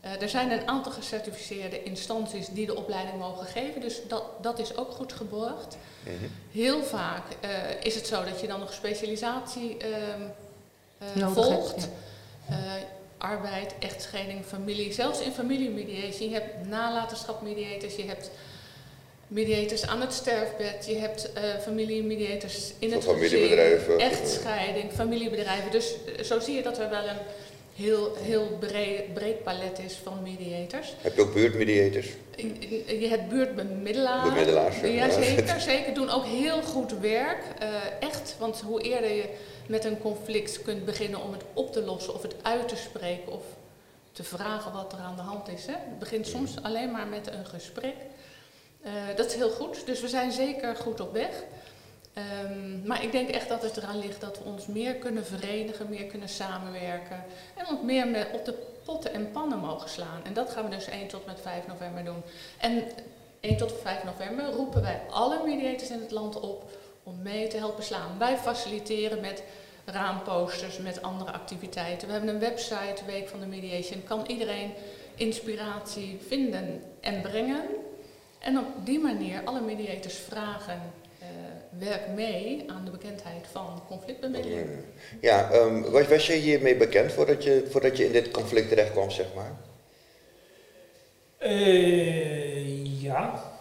Uh, 0.06 0.22
er 0.22 0.30
zijn 0.30 0.52
een 0.52 0.68
aantal 0.68 0.92
gecertificeerde 0.92 1.84
instanties 1.84 2.48
die 2.48 2.66
de 2.66 2.76
opleiding 2.76 3.20
mogen 3.20 3.46
geven, 3.46 3.82
dus 3.82 4.02
dat, 4.08 4.24
dat 4.42 4.60
is 4.60 4.78
ook 4.78 4.92
goed 4.92 5.14
geborgd. 5.14 5.78
Mm 6.06 6.18
-hmm. 6.20 6.32
Heel 6.52 6.84
vaak 6.84 7.24
is 7.84 7.96
het 7.96 8.08
zo 8.08 8.24
dat 8.24 8.42
je 8.42 8.48
dan 8.48 8.60
nog 8.60 8.74
specialisatie 8.74 9.78
ehm, 9.78 11.34
volgt. 11.34 11.82
Ja 11.82 12.04
arbeid, 13.32 13.74
echtscheiding, 13.80 14.46
familie, 14.46 14.94
zelfs 14.94 15.20
in 15.22 15.32
familiemediation. 15.32 16.30
Je 16.30 16.36
hebt 16.36 16.68
nalatenschapmediators, 16.68 17.96
je 17.96 18.06
hebt 18.06 18.32
mediators 19.28 19.88
aan 19.88 20.02
het 20.02 20.14
sterfbed, 20.14 20.86
je 20.86 20.96
hebt 20.96 21.30
uh, 21.38 21.44
familiemediators 21.62 22.74
in 22.80 22.92
het 22.92 23.04
familiebedrijven. 23.04 24.00
echtscheiding, 24.00 24.92
familiebedrijven. 24.92 25.72
Dus 25.72 25.96
uh, 26.06 26.24
zo 26.24 26.40
zie 26.40 26.56
je 26.56 26.62
dat 26.62 26.80
er 26.80 26.90
wel 26.90 27.08
een 27.08 27.22
heel, 27.76 28.16
heel 28.20 28.58
breed, 28.60 29.14
breed 29.14 29.44
palet 29.44 29.80
is 29.86 30.00
van 30.04 30.20
mediators. 30.24 30.94
Heb 31.02 31.16
je 31.16 31.22
ook 31.22 31.34
buurtmediators? 31.34 32.08
Je 32.88 33.08
hebt 33.10 33.30
buurtbemiddelaars. 33.30 34.30
Bemiddelaars, 34.30 34.80
ja. 34.80 34.88
ja 34.88 35.10
zeker, 35.10 35.62
zeker. 35.72 35.94
Doen 35.94 36.10
ook 36.10 36.26
heel 36.26 36.62
goed 36.62 37.00
werk. 37.00 37.44
Uh, 37.62 37.68
echt, 38.00 38.36
want 38.40 38.62
hoe 38.62 38.82
eerder 38.82 39.14
je 39.14 39.26
met 39.68 39.86
een 39.86 40.00
conflict 40.00 40.62
kunt 40.62 40.86
beginnen 40.86 41.22
om 41.22 41.32
het 41.32 41.44
op 41.54 41.72
te 41.72 41.82
lossen 41.82 42.14
of 42.14 42.22
het 42.22 42.36
uit 42.42 42.68
te 42.68 42.76
spreken 42.76 43.32
of 43.32 43.44
te 44.12 44.24
vragen 44.24 44.72
wat 44.72 44.94
er 44.94 45.00
aan 45.00 45.16
de 45.16 45.22
hand 45.22 45.48
is. 45.48 45.66
Hè. 45.66 45.74
Het 45.74 46.00
begint 46.00 46.28
soms 46.28 46.64
alleen 46.64 46.92
maar 46.92 47.08
met 47.08 47.32
een 47.32 47.46
gesprek. 47.46 47.96
Uh, 48.86 48.92
dat 49.16 49.26
is 49.26 49.36
heel 49.36 49.50
goed, 49.50 49.86
dus 49.86 50.02
we 50.02 50.08
zijn 50.08 50.32
zeker 50.32 50.76
goed 50.76 51.00
op 51.00 51.14
weg. 51.14 51.44
Um, 52.44 52.82
maar 52.86 53.04
ik 53.04 53.12
denk 53.12 53.30
echt 53.30 53.50
dat 53.50 53.62
het 53.62 53.78
eraan 53.78 54.00
ligt 54.00 54.22
dat 54.22 54.38
we 54.38 54.44
ons 54.44 54.68
meer 54.68 54.96
kunnen 54.96 55.26
verenigen, 55.26 55.90
meer 55.90 56.06
kunnen 56.06 56.30
samenwerken 56.30 57.24
en 57.56 57.68
ons 57.68 57.82
meer 57.82 58.08
met 58.08 58.28
op 58.34 58.46
de 58.46 58.54
potten 58.86 59.14
en 59.14 59.32
pannen 59.32 59.60
mogen 59.60 59.90
slaan. 59.90 60.26
En 60.26 60.34
dat 60.34 60.50
gaan 60.50 60.70
we 60.70 60.76
dus 60.76 60.88
1 60.88 61.08
tot 61.08 61.26
met 61.26 61.42
5 61.42 61.68
november 61.68 62.04
doen. 62.04 62.22
En 62.60 62.84
1 63.40 63.58
tot 63.58 63.74
5 63.82 64.04
november 64.04 64.46
roepen 64.46 64.82
wij 64.82 65.02
alle 65.10 65.44
mediators 65.46 65.90
in 65.90 66.02
het 66.02 66.12
land 66.12 66.40
op 66.40 66.70
om 67.06 67.22
mee 67.22 67.48
te 67.48 67.58
helpen 67.58 67.84
slaan. 67.84 68.18
Wij 68.20 68.38
faciliteren 68.38 69.22
met 69.22 69.44
raamposters, 69.86 70.78
met 70.78 71.02
andere 71.02 71.32
activiteiten. 71.32 72.08
We 72.08 72.14
hebben 72.14 72.34
een 72.34 72.40
website, 72.40 73.06
Week 73.06 73.28
van 73.28 73.40
de 73.40 73.46
Mediation. 73.46 74.04
Kan 74.04 74.24
iedereen 74.28 74.72
inspiratie 75.16 76.20
vinden 76.28 76.82
en 77.02 77.22
brengen. 77.22 77.64
En 78.40 78.58
op 78.58 78.66
die 78.84 79.00
manier 79.00 79.42
alle 79.44 79.62
mediators 79.62 80.16
vragen, 80.16 80.82
uh, 81.22 81.28
werk 81.80 82.08
mee 82.08 82.64
aan 82.68 82.86
de 82.86 82.92
bekendheid 82.92 83.48
van 83.52 83.84
conflictbemiddeling. 83.88 84.70
Ja, 85.22 85.52
um, 85.54 85.92
was, 85.92 86.08
was 86.08 86.28
je 86.28 86.34
hiermee 86.34 86.76
bekend 86.76 87.12
voordat 87.12 87.44
je, 87.44 87.68
voordat 87.70 87.98
je 87.98 88.06
in 88.06 88.12
dit 88.12 88.32
conflict 88.32 88.70
terecht 88.70 88.92
kwam, 88.92 89.12
zeg 89.12 89.28
maar? 89.36 89.56
Uh, 91.40 93.02
ja. 93.02 93.54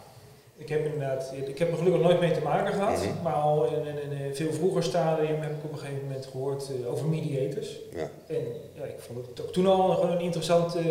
Ik 0.56 0.68
heb 0.68 0.84
inderdaad, 0.84 1.32
ik 1.46 1.58
heb 1.58 1.70
er 1.70 1.76
gelukkig 1.76 2.02
nooit 2.02 2.20
mee 2.20 2.32
te 2.32 2.40
maken 2.40 2.72
gehad, 2.72 3.06
maar 3.22 3.32
al 3.32 3.64
in, 3.64 3.86
een 3.86 4.34
veel 4.34 4.52
vroeger 4.52 4.82
stadium 4.82 5.40
heb 5.40 5.50
ik 5.50 5.64
op 5.64 5.72
een 5.72 5.78
gegeven 5.78 6.02
moment 6.02 6.26
gehoord 6.26 6.70
uh, 6.80 6.90
over 6.90 7.06
mediators. 7.06 7.78
Ja. 7.92 8.10
En 8.26 8.46
ja, 8.74 8.84
ik 8.84 8.98
vond 8.98 9.26
het 9.26 9.42
ook 9.42 9.52
toen 9.52 9.66
al 9.66 9.90
gewoon 9.90 10.10
een 10.10 10.20
interessant 10.20 10.76
uh, 10.76 10.82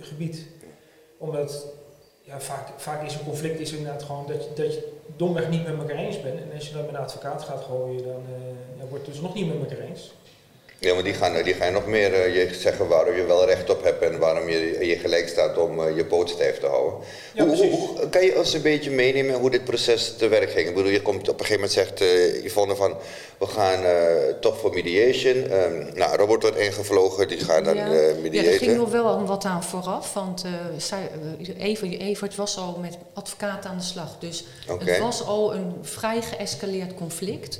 gebied. 0.00 0.46
Omdat 1.18 1.72
ja, 2.22 2.40
vaak, 2.40 2.68
vaak 2.76 3.06
is 3.06 3.14
een 3.14 3.24
conflict 3.24 3.60
is 3.60 3.72
inderdaad 3.72 4.02
gewoon 4.02 4.26
dat 4.26 4.44
je, 4.44 4.50
dat 4.54 4.74
je 4.74 4.88
domweg 5.16 5.50
niet 5.50 5.66
met 5.66 5.78
elkaar 5.78 5.96
eens 5.96 6.22
bent. 6.22 6.40
En 6.40 6.50
als 6.54 6.68
je 6.68 6.74
dan 6.74 6.84
met 6.84 6.94
een 6.94 7.00
advocaat 7.00 7.42
gaat 7.42 7.62
gooien, 7.62 8.04
dan 8.04 8.22
uh, 8.30 8.78
ja, 8.78 8.86
wordt 8.88 9.04
het 9.04 9.14
dus 9.14 9.22
nog 9.22 9.34
niet 9.34 9.46
met 9.46 9.70
elkaar 9.70 9.86
eens. 9.86 10.14
Ja, 10.80 10.94
maar 10.94 11.04
die 11.04 11.14
gaan, 11.14 11.42
die 11.42 11.54
gaan 11.54 11.72
nog 11.72 11.86
meer 11.86 12.12
uh, 12.12 12.34
je 12.34 12.54
zeggen 12.54 12.88
waarom 12.88 13.14
je 13.14 13.24
wel 13.24 13.46
recht 13.46 13.70
op 13.70 13.82
hebt 13.82 14.02
en 14.02 14.18
waarom 14.18 14.48
je, 14.48 14.86
je 14.86 14.96
gelijk 14.96 15.28
staat 15.28 15.58
om 15.58 15.80
uh, 15.80 15.96
je 15.96 16.04
poot 16.04 16.30
stijf 16.30 16.58
te 16.58 16.66
houden. 16.66 16.98
Ja, 17.34 17.46
hoe, 17.46 17.56
hoe, 17.56 18.08
kan 18.08 18.24
je 18.24 18.38
ons 18.38 18.54
een 18.54 18.62
beetje 18.62 18.90
meenemen 18.90 19.34
hoe 19.34 19.50
dit 19.50 19.64
proces 19.64 20.16
te 20.16 20.28
werk 20.28 20.50
ging? 20.50 20.68
Ik 20.68 20.74
bedoel, 20.74 20.90
je 20.90 21.02
komt 21.02 21.28
op 21.28 21.40
een 21.40 21.46
gegeven 21.46 21.54
moment 21.54 21.72
zegt 21.72 22.00
uh, 22.00 22.44
Yvonne 22.44 22.76
van 22.76 22.96
we 23.38 23.46
gaan 23.46 23.84
toch 24.40 24.58
voor 24.58 24.74
mediation. 24.74 25.52
Um, 25.52 25.88
nou, 25.94 26.16
Robert 26.16 26.42
wordt 26.42 26.56
ingevlogen, 26.56 27.28
die 27.28 27.38
gaat 27.38 27.64
dan 27.64 27.76
ja. 27.76 27.84
mediaten. 28.22 28.32
Ja, 28.32 28.52
er 28.52 28.58
ging 28.58 28.76
nog 28.76 28.90
wel 28.90 29.24
wat 29.26 29.44
aan 29.44 29.64
vooraf, 29.64 30.12
want 30.12 30.44
zij, 30.76 31.10
Evert 31.98 32.34
was 32.34 32.56
al 32.56 32.78
met 32.80 32.98
advocaat 33.12 33.64
aan 33.64 33.76
de 33.76 33.84
slag. 33.84 34.16
Dus 34.18 34.44
okay. 34.68 34.88
het 34.88 34.98
was 34.98 35.26
al 35.26 35.54
een 35.54 35.72
vrij 35.82 36.22
geëscaleerd 36.22 36.94
conflict. 36.94 37.58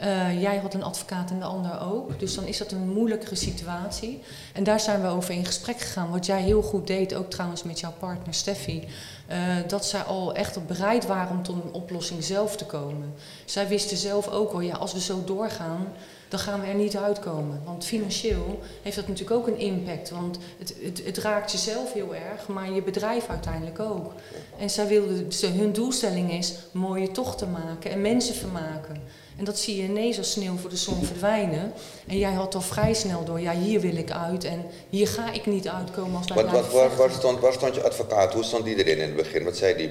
Uh, 0.00 0.40
jij 0.40 0.56
had 0.56 0.74
een 0.74 0.82
advocaat 0.82 1.30
en 1.30 1.38
de 1.38 1.44
ander 1.44 1.80
ook. 1.80 2.18
Dus 2.18 2.34
dan 2.34 2.44
is 2.44 2.58
dat 2.58 2.72
een 2.72 2.88
moeilijkere 2.88 3.34
situatie. 3.34 4.22
En 4.52 4.64
daar 4.64 4.80
zijn 4.80 5.02
we 5.02 5.08
over 5.08 5.34
in 5.34 5.44
gesprek 5.44 5.80
gegaan. 5.80 6.10
Wat 6.10 6.26
jij 6.26 6.42
heel 6.42 6.62
goed 6.62 6.86
deed, 6.86 7.14
ook 7.14 7.30
trouwens 7.30 7.62
met 7.62 7.80
jouw 7.80 7.92
partner 7.98 8.34
Steffi. 8.34 8.88
Uh, 9.30 9.36
dat 9.66 9.86
zij 9.86 10.02
al 10.02 10.34
echt 10.34 10.66
bereid 10.66 11.06
waren 11.06 11.36
om 11.36 11.42
tot 11.42 11.64
een 11.64 11.72
oplossing 11.72 12.24
zelf 12.24 12.56
te 12.56 12.64
komen. 12.64 13.14
Zij 13.44 13.68
wisten 13.68 13.96
zelf 13.96 14.28
ook 14.28 14.52
wel, 14.52 14.60
ja, 14.60 14.76
als 14.76 14.92
we 14.92 15.00
zo 15.00 15.24
doorgaan, 15.24 15.86
dan 16.28 16.38
gaan 16.40 16.60
we 16.60 16.66
er 16.66 16.74
niet 16.74 16.96
uitkomen. 16.96 17.60
Want 17.64 17.84
financieel 17.84 18.60
heeft 18.82 18.96
dat 18.96 19.08
natuurlijk 19.08 19.36
ook 19.40 19.46
een 19.46 19.58
impact. 19.58 20.10
Want 20.10 20.38
het, 20.58 20.74
het, 20.82 21.02
het 21.04 21.18
raakt 21.18 21.52
jezelf 21.52 21.92
heel 21.92 22.14
erg, 22.14 22.48
maar 22.48 22.72
je 22.72 22.82
bedrijf 22.82 23.28
uiteindelijk 23.28 23.80
ook. 23.80 24.12
En 24.58 24.70
zij 24.70 24.86
wilden, 24.86 25.28
hun 25.40 25.72
doelstelling 25.72 26.32
is 26.32 26.54
mooie 26.72 27.10
tochten 27.10 27.50
maken 27.50 27.90
en 27.90 28.00
mensen 28.00 28.34
vermaken. 28.34 29.02
En 29.40 29.46
dat 29.46 29.58
zie 29.58 29.76
je 29.76 29.82
ineens 29.82 30.18
als 30.18 30.30
sneeuw 30.30 30.56
voor 30.56 30.70
de 30.70 30.76
zon 30.76 31.04
verdwijnen. 31.04 31.72
En 32.06 32.18
jij 32.18 32.32
had 32.32 32.54
al 32.54 32.60
vrij 32.60 32.94
snel 32.94 33.24
door, 33.24 33.40
ja, 33.40 33.52
hier 33.52 33.80
wil 33.80 33.96
ik 33.96 34.10
uit 34.10 34.44
en 34.44 34.64
hier 34.90 35.08
ga 35.08 35.32
ik 35.32 35.46
niet 35.46 35.68
uitkomen 35.68 36.16
als 36.16 36.26
wij 36.26 36.44
wat, 36.44 36.52
wat, 36.52 36.72
waar, 36.72 36.96
waar, 36.96 37.10
stond, 37.10 37.40
waar 37.40 37.52
stond 37.52 37.74
je 37.74 37.82
advocaat? 37.82 38.34
Hoe 38.34 38.44
stond 38.44 38.64
die 38.64 38.76
erin 38.76 38.96
in 38.96 39.02
het 39.02 39.16
begin? 39.16 39.44
Wat 39.44 39.56
zei 39.56 39.76
die? 39.76 39.90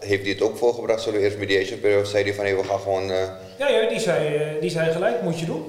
Heeft 0.00 0.22
hij 0.22 0.32
het 0.32 0.42
ook 0.42 0.56
voorgebracht? 0.56 1.02
Zullen 1.02 1.18
we 1.18 1.24
eerst 1.24 1.38
mediation 1.38 1.80
periode? 1.80 2.08
Zei 2.08 2.24
hij 2.24 2.34
van, 2.34 2.44
hey, 2.44 2.56
we 2.56 2.64
gaan 2.64 2.80
gewoon... 2.80 3.10
Uh... 3.10 3.16
Ja, 3.58 3.68
ja 3.68 3.88
die, 3.88 4.00
zei, 4.00 4.34
eh, 4.34 4.60
die 4.60 4.70
zei 4.70 4.92
gelijk, 4.92 5.22
moet 5.22 5.40
je 5.40 5.46
doen. 5.46 5.64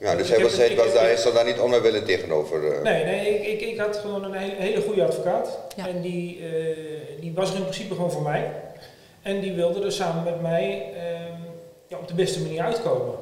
Ja, 0.00 0.14
dus 0.14 0.28
hij 0.28 0.42
was, 0.42 0.56
het, 0.56 0.74
was 0.74 0.92
daar, 0.92 1.10
is 1.10 1.22
daar 1.34 1.44
niet 1.44 1.58
onwillig 1.58 2.04
tegenover? 2.04 2.64
Uh... 2.64 2.82
Nee, 2.82 3.04
nee 3.04 3.28
ik, 3.28 3.60
ik, 3.60 3.68
ik, 3.68 3.78
had 3.78 3.96
gewoon 3.96 4.24
een 4.24 4.34
hele, 4.34 4.54
hele 4.58 4.82
goede 4.82 5.04
advocaat. 5.04 5.58
Ja. 5.76 5.88
En 5.88 6.00
die, 6.00 6.40
uh, 6.40 6.76
die 7.20 7.32
was 7.34 7.50
er 7.50 7.56
in 7.56 7.62
principe 7.62 7.94
gewoon 7.94 8.12
voor 8.12 8.22
mij. 8.22 8.52
En 9.22 9.40
die 9.40 9.52
wilde 9.52 9.84
er 9.84 9.92
samen 9.92 10.24
met 10.24 10.42
mij... 10.42 10.92
Uh, 10.94 11.31
ja, 11.92 11.98
op 11.98 12.08
de 12.08 12.14
beste 12.14 12.40
manier 12.42 12.62
uitkomen. 12.62 13.14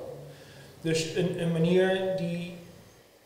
Dus 0.80 1.14
een, 1.14 1.40
een 1.40 1.52
manier 1.52 2.14
die, 2.16 2.54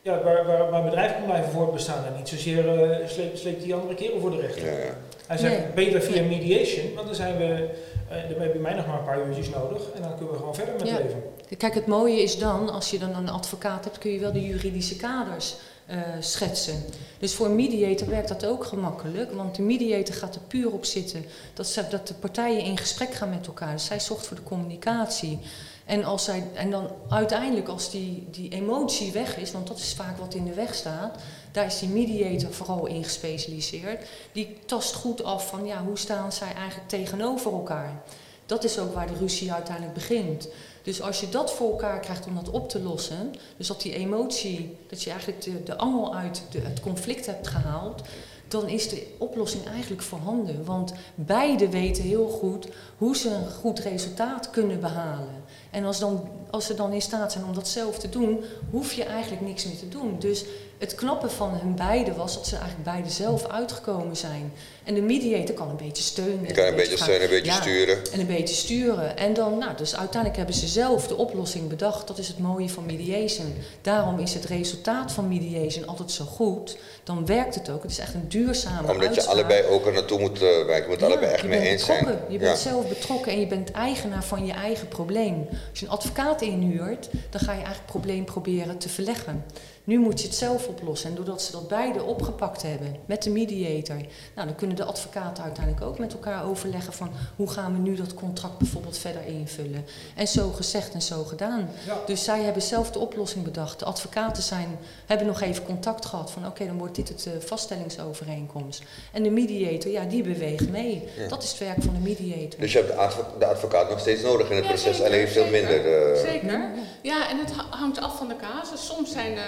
ja, 0.02 0.22
waar, 0.22 0.46
waar, 0.46 0.70
waar 0.70 0.84
bedrijf 0.84 1.12
kan 1.12 1.24
blijven 1.24 1.50
voortbestaan 1.50 2.04
en 2.04 2.12
niet 2.16 2.28
zozeer 2.28 2.90
uh, 2.90 3.08
sleept, 3.34 3.62
die 3.62 3.74
andere 3.74 3.94
kerel 3.94 4.20
voor 4.20 4.30
de 4.30 4.40
rechter. 4.40 4.64
Ja, 4.64 4.78
ja. 4.78 4.96
Hij 5.26 5.36
zegt 5.36 5.58
nee. 5.58 5.84
beter 5.84 6.02
via 6.02 6.22
mediation, 6.22 6.94
want 6.94 7.06
dan 7.06 7.14
zijn 7.14 7.36
we, 7.36 7.68
uh, 8.10 8.30
dan 8.30 8.40
heb 8.40 8.52
je 8.52 8.58
mij 8.58 8.74
nog 8.74 8.86
maar 8.86 8.98
een 8.98 9.04
paar 9.04 9.26
uurtjes 9.26 9.50
nodig 9.50 9.82
en 9.94 10.02
dan 10.02 10.16
kunnen 10.16 10.32
we 10.32 10.38
gewoon 10.38 10.54
verder 10.54 10.74
met 10.74 10.88
ja. 10.88 10.96
leven. 10.96 11.22
Kijk, 11.58 11.74
het 11.74 11.86
mooie 11.86 12.22
is 12.22 12.38
dan, 12.38 12.70
als 12.70 12.90
je 12.90 12.98
dan 12.98 13.14
een 13.14 13.28
advocaat 13.28 13.84
hebt, 13.84 13.98
kun 13.98 14.10
je 14.10 14.18
wel 14.18 14.32
de 14.32 14.46
juridische 14.46 14.96
kaders 14.96 15.56
uh, 15.90 15.96
schetsen. 16.20 16.84
Dus 17.18 17.34
voor 17.34 17.46
een 17.46 17.54
mediator 17.54 18.08
werkt 18.08 18.28
dat 18.28 18.46
ook 18.46 18.64
gemakkelijk, 18.64 19.32
want 19.32 19.54
de 19.54 19.62
mediator 19.62 20.14
gaat 20.14 20.34
er 20.34 20.40
puur 20.40 20.72
op 20.72 20.84
zitten 20.84 21.24
dat, 21.54 21.66
ze, 21.66 21.88
dat 21.88 22.08
de 22.08 22.14
partijen 22.14 22.64
in 22.64 22.78
gesprek 22.78 23.14
gaan 23.14 23.30
met 23.30 23.46
elkaar. 23.46 23.72
Dus 23.72 23.84
zij 23.84 24.00
zorgt 24.00 24.26
voor 24.26 24.36
de 24.36 24.42
communicatie. 24.42 25.38
En, 25.84 26.04
als 26.04 26.24
zij, 26.24 26.44
en 26.54 26.70
dan 26.70 26.90
uiteindelijk, 27.08 27.68
als 27.68 27.90
die, 27.90 28.26
die 28.30 28.50
emotie 28.50 29.12
weg 29.12 29.36
is, 29.36 29.52
want 29.52 29.66
dat 29.66 29.78
is 29.78 29.94
vaak 29.94 30.18
wat 30.18 30.34
in 30.34 30.44
de 30.44 30.54
weg 30.54 30.74
staat, 30.74 31.18
daar 31.52 31.66
is 31.66 31.78
die 31.78 31.88
mediator 31.88 32.52
vooral 32.52 32.86
in 32.86 33.04
gespecialiseerd. 33.04 34.06
Die 34.32 34.58
tast 34.66 34.94
goed 34.94 35.24
af 35.24 35.48
van 35.48 35.66
ja, 35.66 35.84
hoe 35.84 35.98
staan 35.98 36.32
zij 36.32 36.52
eigenlijk 36.54 36.88
tegenover 36.88 37.52
elkaar. 37.52 38.02
Dat 38.46 38.64
is 38.64 38.78
ook 38.78 38.94
waar 38.94 39.06
de 39.06 39.18
ruzie 39.18 39.52
uiteindelijk 39.52 39.94
begint. 39.94 40.48
Dus 40.82 41.02
als 41.02 41.20
je 41.20 41.28
dat 41.28 41.52
voor 41.52 41.70
elkaar 41.70 42.00
krijgt 42.00 42.26
om 42.26 42.34
dat 42.34 42.50
op 42.50 42.68
te 42.68 42.80
lossen, 42.80 43.34
dus 43.56 43.66
dat 43.66 43.80
die 43.80 43.94
emotie, 43.94 44.76
dat 44.88 45.02
je 45.02 45.10
eigenlijk 45.10 45.66
de, 45.66 45.76
angel 45.76 46.16
uit 46.16 46.42
het 46.58 46.80
conflict 46.80 47.26
hebt 47.26 47.48
gehaald, 47.48 48.02
dan 48.48 48.68
is 48.68 48.88
de 48.88 49.06
oplossing 49.18 49.66
eigenlijk 49.66 50.02
voorhanden. 50.02 50.64
Want 50.64 50.92
beide 51.14 51.68
weten 51.68 52.02
heel 52.02 52.28
goed 52.28 52.68
hoe 52.98 53.16
ze 53.16 53.28
een 53.30 53.50
goed 53.50 53.78
resultaat 53.78 54.50
kunnen 54.50 54.80
behalen. 54.80 55.42
En 55.70 55.84
als, 55.84 55.98
dan, 55.98 56.28
als 56.50 56.66
ze 56.66 56.74
dan 56.74 56.92
in 56.92 57.02
staat 57.02 57.32
zijn 57.32 57.44
om 57.44 57.54
dat 57.54 57.68
zelf 57.68 57.98
te 57.98 58.08
doen, 58.08 58.44
hoef 58.70 58.92
je 58.92 59.04
eigenlijk 59.04 59.42
niks 59.42 59.64
meer 59.64 59.78
te 59.78 59.88
doen. 59.88 60.16
Dus 60.18 60.44
het 60.84 60.94
knappe 60.94 61.30
van 61.30 61.50
hun 61.50 61.74
beiden 61.74 62.16
was 62.16 62.34
dat 62.34 62.46
ze 62.46 62.56
eigenlijk 62.56 62.84
beide 62.84 63.10
zelf 63.10 63.48
uitgekomen 63.48 64.16
zijn. 64.16 64.52
En 64.84 64.94
de 64.94 65.00
mediator 65.00 65.54
kan 65.54 65.68
een 65.68 65.76
beetje 65.76 66.02
steunen. 66.02 66.46
Je 66.46 66.52
kan 66.52 66.64
een 66.64 66.74
beetje 66.74 66.96
steunen, 66.96 67.22
een 67.22 67.28
beetje 67.28 67.52
sturen. 67.52 68.12
En 68.12 68.20
een 68.20 68.26
beetje 68.26 68.54
sturen. 68.54 69.16
En 69.16 69.34
dan, 69.34 69.58
nou, 69.58 69.76
dus 69.76 69.96
uiteindelijk 69.96 70.36
hebben 70.36 70.54
ze 70.54 70.66
zelf 70.66 71.06
de 71.06 71.16
oplossing 71.16 71.68
bedacht. 71.68 72.06
Dat 72.06 72.18
is 72.18 72.28
het 72.28 72.38
mooie 72.38 72.68
van 72.68 72.86
mediation. 72.86 73.54
Daarom 73.82 74.18
is 74.18 74.34
het 74.34 74.44
resultaat 74.44 75.12
van 75.12 75.28
mediation 75.28 75.86
altijd 75.86 76.10
zo 76.10 76.24
goed. 76.24 76.76
Dan 77.04 77.26
werkt 77.26 77.54
het 77.54 77.70
ook. 77.70 77.82
Het 77.82 77.90
is 77.90 77.98
echt 77.98 78.14
een 78.14 78.28
duurzame 78.28 78.92
Omdat 78.92 79.14
je 79.14 79.24
allebei 79.24 79.64
ook 79.64 79.86
er 79.86 79.92
naartoe 79.92 80.20
moet 80.20 80.42
uh, 80.42 80.64
werken. 80.66 80.82
Je 80.82 80.88
moet 80.88 81.00
ja, 81.00 81.06
allebei 81.06 81.32
echt 81.32 81.44
mee 81.44 81.60
eens 81.60 81.84
zijn. 81.84 82.18
Je 82.28 82.38
bent 82.38 82.58
zelf 82.58 82.88
betrokken 82.88 83.32
en 83.32 83.40
je 83.40 83.46
bent 83.46 83.70
eigenaar 83.70 84.24
van 84.24 84.46
je 84.46 84.52
eigen 84.52 84.88
probleem. 84.88 85.46
Als 85.70 85.80
je 85.80 85.86
een 85.86 85.92
advocaat 85.92 86.42
inhuurt, 86.42 87.08
dan 87.30 87.40
ga 87.40 87.52
je 87.52 87.62
eigenlijk 87.62 87.76
het 87.76 87.86
probleem 87.86 88.24
proberen 88.24 88.78
te 88.78 88.88
verleggen. 88.88 89.44
Nu 89.84 89.98
moet 89.98 90.20
je 90.20 90.26
het 90.26 90.36
zelf 90.36 90.66
oplossen. 90.66 91.10
En 91.10 91.16
doordat 91.16 91.42
ze 91.42 91.52
dat 91.52 91.68
beide 91.68 92.02
opgepakt 92.02 92.62
hebben 92.62 92.96
met 93.06 93.22
de 93.22 93.30
mediator, 93.30 93.96
nou, 94.34 94.46
dan 94.46 94.54
kunnen 94.54 94.76
de 94.76 94.84
advocaten 94.84 95.44
uiteindelijk 95.44 95.86
ook 95.86 95.98
met 95.98 96.12
elkaar 96.12 96.44
overleggen 96.44 96.92
van 96.92 97.10
hoe 97.36 97.50
gaan 97.50 97.72
we 97.72 97.78
nu 97.78 97.94
dat 97.96 98.14
contract 98.14 98.58
bijvoorbeeld 98.58 98.98
verder 98.98 99.26
invullen. 99.26 99.84
En 100.16 100.28
zo 100.28 100.50
gezegd 100.50 100.94
en 100.94 101.02
zo 101.02 101.24
gedaan. 101.24 101.70
Dus 102.06 102.24
zij 102.24 102.42
hebben 102.42 102.62
zelf 102.62 102.90
de 102.90 102.98
oplossing 102.98 103.44
bedacht. 103.44 103.78
De 103.78 103.84
advocaten 103.84 104.42
zijn, 104.42 104.78
hebben 105.06 105.26
nog 105.26 105.40
even 105.40 105.64
contact 105.64 106.06
gehad 106.06 106.30
van 106.30 106.46
oké, 106.46 106.66
dan 106.66 106.78
wordt 106.78 106.94
dit 106.94 107.08
het 107.08 107.26
uh, 107.26 107.32
vaststellingsovereenkomst. 107.38 108.82
En 109.12 109.22
de 109.22 109.30
mediator, 109.30 109.90
ja, 109.90 110.04
die 110.04 110.22
beweegt 110.22 110.68
mee. 110.68 111.08
Dat 111.28 111.42
is 111.42 111.50
het 111.50 111.58
werk 111.58 111.82
van 111.82 111.94
de 111.94 112.00
mediator. 112.00 112.60
Dus 112.60 112.72
je 112.72 112.78
hebt 112.78 112.90
de, 113.38 113.46
advocaat 113.46 113.90
nog 113.90 114.00
steeds 114.00 114.22
nodig 114.22 114.50
in 114.50 114.56
het 114.56 114.66
proces, 114.66 115.02
alleen 115.02 115.28
veel 115.28 115.46
minder. 115.50 116.12
Uh... 116.12 116.20
Zeker. 116.20 116.70
Ja, 117.02 117.30
en 117.30 117.38
het 117.38 117.52
hangt 117.70 118.00
af 118.00 118.16
van 118.16 118.28
de 118.28 118.36
casus. 118.36 118.86
Soms 118.86 119.12
zijn 119.12 119.32
uh, 119.32 119.42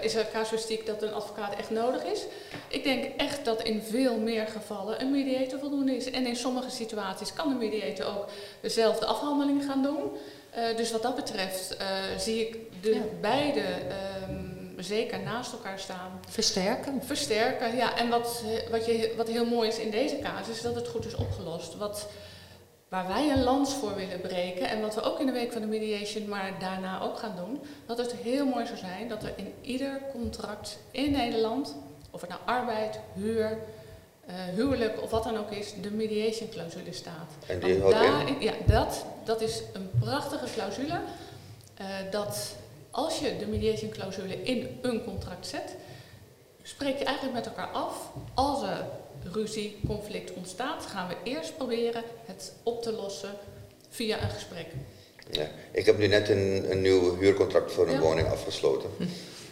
is 0.00 0.14
er 0.14 0.26
casuïstiek 0.32 0.86
dat 0.86 1.02
een 1.02 1.12
advocaat 1.12 1.56
echt 1.56 1.70
nodig 1.70 2.04
is. 2.04 2.24
Ik 2.68 2.84
denk 2.84 3.04
echt 3.16 3.44
dat 3.44 3.62
in 3.62 3.82
veel 3.82 4.18
meer 4.18 4.46
gevallen 4.46 5.00
een 5.00 5.10
mediator 5.10 5.58
voldoende 5.58 5.96
is. 5.96 6.10
En 6.10 6.26
in 6.26 6.36
sommige 6.36 6.70
situaties 6.70 7.32
kan 7.32 7.50
een 7.50 7.58
mediator 7.58 8.06
ook 8.06 8.28
dezelfde 8.60 9.06
afhandeling 9.06 9.64
gaan 9.64 9.82
doen. 9.82 10.00
Uh, 10.56 10.76
dus 10.76 10.92
wat 10.92 11.02
dat 11.02 11.16
betreft 11.16 11.76
uh, 11.80 11.86
zie 12.18 12.48
ik 12.48 12.56
de 12.82 12.94
ja. 12.94 13.00
beide 13.20 13.62
um, 14.28 14.74
zeker 14.78 15.20
naast 15.20 15.52
elkaar 15.52 15.78
staan. 15.78 16.20
Versterken. 16.28 17.02
Versterken, 17.04 17.76
ja. 17.76 17.96
En 17.96 18.08
wat, 18.08 18.42
wat, 18.70 18.86
je, 18.86 19.12
wat 19.16 19.28
heel 19.28 19.44
mooi 19.44 19.68
is 19.68 19.78
in 19.78 19.90
deze 19.90 20.18
casus, 20.18 20.56
is 20.56 20.62
dat 20.62 20.74
het 20.74 20.88
goed 20.88 21.06
is 21.06 21.14
opgelost. 21.14 21.76
Wat, 21.76 22.08
waar 22.88 23.06
wij 23.06 23.30
een 23.30 23.42
lans 23.42 23.74
voor 23.74 23.94
willen 23.94 24.20
breken 24.20 24.68
en 24.68 24.80
wat 24.80 24.94
we 24.94 25.02
ook 25.02 25.20
in 25.20 25.26
de 25.26 25.32
week 25.32 25.52
van 25.52 25.60
de 25.60 25.66
mediation, 25.66 26.28
maar 26.28 26.52
daarna 26.58 27.00
ook 27.00 27.18
gaan 27.18 27.36
doen, 27.36 27.60
dat 27.86 27.98
het 27.98 28.12
heel 28.12 28.46
mooi 28.46 28.66
zou 28.66 28.78
zijn 28.78 29.08
dat 29.08 29.22
er 29.22 29.32
in 29.36 29.54
ieder 29.60 30.00
contract 30.12 30.78
in 30.90 31.10
Nederland, 31.10 31.76
of 32.10 32.20
het 32.20 32.30
nou 32.30 32.42
arbeid, 32.44 33.00
huur, 33.14 33.58
uh, 34.28 34.34
huwelijk 34.54 35.02
of 35.02 35.10
wat 35.10 35.24
dan 35.24 35.36
ook 35.36 35.50
is, 35.50 35.74
de 35.82 35.90
mediation 35.90 36.48
clausule 36.48 36.92
staat. 36.92 37.30
En 37.46 37.60
die 37.60 37.80
houdt 37.80 38.28
in? 38.28 38.40
Ja, 38.40 38.52
dat, 38.66 39.04
dat 39.24 39.40
is 39.40 39.62
een 39.72 39.90
prachtige 40.00 40.46
clausule. 40.54 41.00
Uh, 41.80 41.86
dat 42.10 42.56
als 42.90 43.18
je 43.18 43.36
de 43.38 43.46
mediation 43.46 43.90
clausule 43.90 44.42
in 44.42 44.78
een 44.82 45.04
contract 45.04 45.46
zet, 45.46 45.76
spreek 46.62 46.98
je 46.98 47.04
eigenlijk 47.04 47.36
met 47.36 47.46
elkaar 47.46 47.68
af, 47.68 48.10
als 48.34 48.62
er 48.62 48.84
ruzie, 49.32 49.76
conflict 49.86 50.32
ontstaat, 50.32 50.86
gaan 50.86 51.08
we 51.08 51.14
eerst 51.24 51.56
proberen 51.56 52.02
het 52.26 52.52
op 52.62 52.82
te 52.82 52.92
lossen 52.92 53.30
via 53.88 54.22
een 54.22 54.30
gesprek. 54.30 54.66
Ja. 55.30 55.48
Ik 55.72 55.86
heb 55.86 55.98
nu 55.98 56.06
net 56.06 56.28
een, 56.28 56.70
een 56.70 56.80
nieuw 56.80 57.18
huurcontract 57.18 57.72
voor 57.72 57.86
een 57.86 57.92
ja. 57.92 58.00
woning 58.00 58.28
afgesloten. 58.28 58.90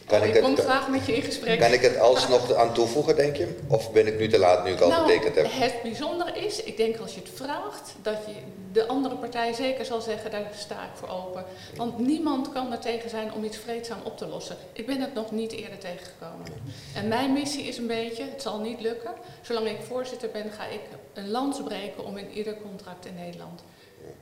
Kan 0.07 0.21
oh, 0.21 0.27
ik, 0.27 0.35
ik 0.35 0.43
kom 0.43 0.55
het, 0.55 0.65
graag 0.65 0.89
met 0.89 1.07
je 1.07 1.17
in 1.17 1.23
gesprek. 1.23 1.59
Kan 1.61 1.73
ik 1.73 1.81
het 1.81 1.99
alsnog 1.99 2.55
aan 2.55 2.75
toevoegen, 2.75 3.17
denk 3.17 3.37
je? 3.37 3.57
Of 3.69 3.93
ben 3.93 4.07
ik 4.07 4.19
nu 4.19 4.29
te 4.29 4.39
laat 4.39 4.65
nu 4.65 4.71
ik 4.71 4.81
al 4.81 4.89
nou, 4.89 5.07
getekend 5.07 5.35
heb? 5.35 5.47
Het 5.49 5.83
bijzondere 5.83 6.39
is, 6.39 6.63
ik 6.63 6.77
denk 6.77 6.97
als 6.97 7.15
je 7.15 7.21
het 7.21 7.31
vraagt, 7.35 7.95
dat 8.03 8.17
je 8.27 8.33
de 8.73 8.87
andere 8.87 9.17
partij 9.17 9.53
zeker 9.53 9.85
zal 9.85 10.01
zeggen, 10.01 10.31
daar 10.31 10.51
sta 10.57 10.75
ik 10.75 10.91
voor 10.95 11.09
open. 11.09 11.45
Want 11.77 11.99
niemand 11.99 12.53
kan 12.53 12.73
er 12.73 12.79
tegen 12.79 13.11
zijn 13.11 13.33
om 13.33 13.45
iets 13.45 13.57
vreedzaam 13.57 13.99
op 14.05 14.17
te 14.17 14.27
lossen. 14.27 14.57
Ik 14.73 14.87
ben 14.87 15.01
het 15.01 15.15
nog 15.15 15.31
niet 15.31 15.53
eerder 15.53 15.79
tegengekomen. 15.79 16.47
En 16.95 17.09
mijn 17.09 17.33
missie 17.33 17.65
is 17.65 17.79
een 17.79 17.87
beetje, 17.87 18.25
het 18.25 18.43
zal 18.43 18.61
niet 18.61 18.81
lukken, 18.81 19.13
zolang 19.43 19.69
ik 19.69 19.79
voorzitter 19.89 20.29
ben, 20.33 20.51
ga 20.51 20.67
ik 20.67 20.81
een 21.15 21.31
lans 21.31 21.63
breken 21.63 22.05
om 22.05 22.17
in 22.17 22.31
ieder 22.33 22.57
contract 22.63 23.07
in 23.07 23.15
Nederland 23.15 23.63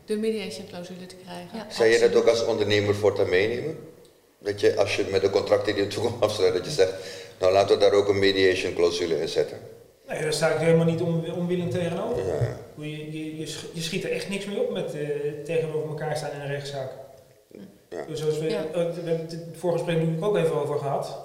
de 0.04 0.16
mediation 0.16 0.66
clausule 0.66 1.06
te 1.06 1.16
krijgen. 1.24 1.58
Ja, 1.58 1.66
Zou 1.68 1.88
je 1.88 1.98
dat 1.98 2.14
ook 2.14 2.26
als 2.26 2.44
ondernemer 2.44 2.94
voortaan 2.94 3.28
meenemen? 3.28 3.92
Dat 4.44 4.60
je, 4.60 4.76
als 4.76 4.96
je 4.96 5.06
met 5.10 5.22
een 5.22 5.30
contract 5.30 5.68
in 5.68 5.74
de 5.74 5.86
toekomst 5.86 6.20
afsluit, 6.20 6.54
dat 6.54 6.64
je 6.64 6.70
zegt, 6.70 6.92
nou 7.38 7.52
laten 7.52 7.74
we 7.74 7.80
daar 7.80 7.92
ook 7.92 8.08
een 8.08 8.18
mediation 8.18 8.74
clausule 8.74 9.20
in 9.20 9.28
zetten. 9.28 9.58
Nee, 10.08 10.22
daar 10.22 10.32
sta 10.32 10.48
ik 10.48 10.58
helemaal 10.58 10.84
niet 10.84 11.00
om, 11.00 11.24
onwillend 11.24 11.70
tegenover. 11.70 12.26
Ja. 12.26 12.56
Je, 12.74 13.12
je, 13.12 13.36
je, 13.72 13.80
schiet 13.80 14.04
er 14.04 14.10
echt 14.10 14.28
niks 14.28 14.44
mee 14.44 14.62
op 14.62 14.70
met 14.70 14.94
uh, 14.94 15.08
tegenover 15.44 15.88
elkaar 15.88 16.16
staan 16.16 16.30
in 16.30 16.40
een 16.40 16.46
rechtszaak. 16.46 16.90
Ja. 17.88 18.04
Dus 18.08 18.18
zoals 18.18 18.38
we, 18.38 18.48
ja. 18.48 18.64
we 18.72 18.78
hebben 18.78 19.26
het 19.26 19.38
vorige 19.52 19.78
gesprek 19.78 19.96
natuurlijk 19.96 20.26
ook 20.26 20.36
even 20.36 20.60
over 20.62 20.78
gehad. 20.78 21.18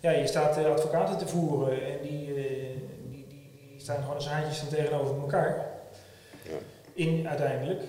Ja, 0.00 0.10
je 0.10 0.26
staat 0.26 0.58
uh, 0.58 0.66
advocaten 0.66 1.18
te 1.18 1.26
voeren 1.26 1.82
en 1.82 1.98
die, 2.02 2.28
uh, 2.28 2.34
die, 2.34 3.26
die, 3.28 3.50
die, 3.68 3.80
staan 3.80 4.00
gewoon 4.00 4.14
als 4.14 4.28
haantjes 4.28 4.62
tegenover 4.70 5.16
elkaar. 5.16 5.66
Ja. 6.42 6.56
In 6.94 7.28
uiteindelijk. 7.28 7.82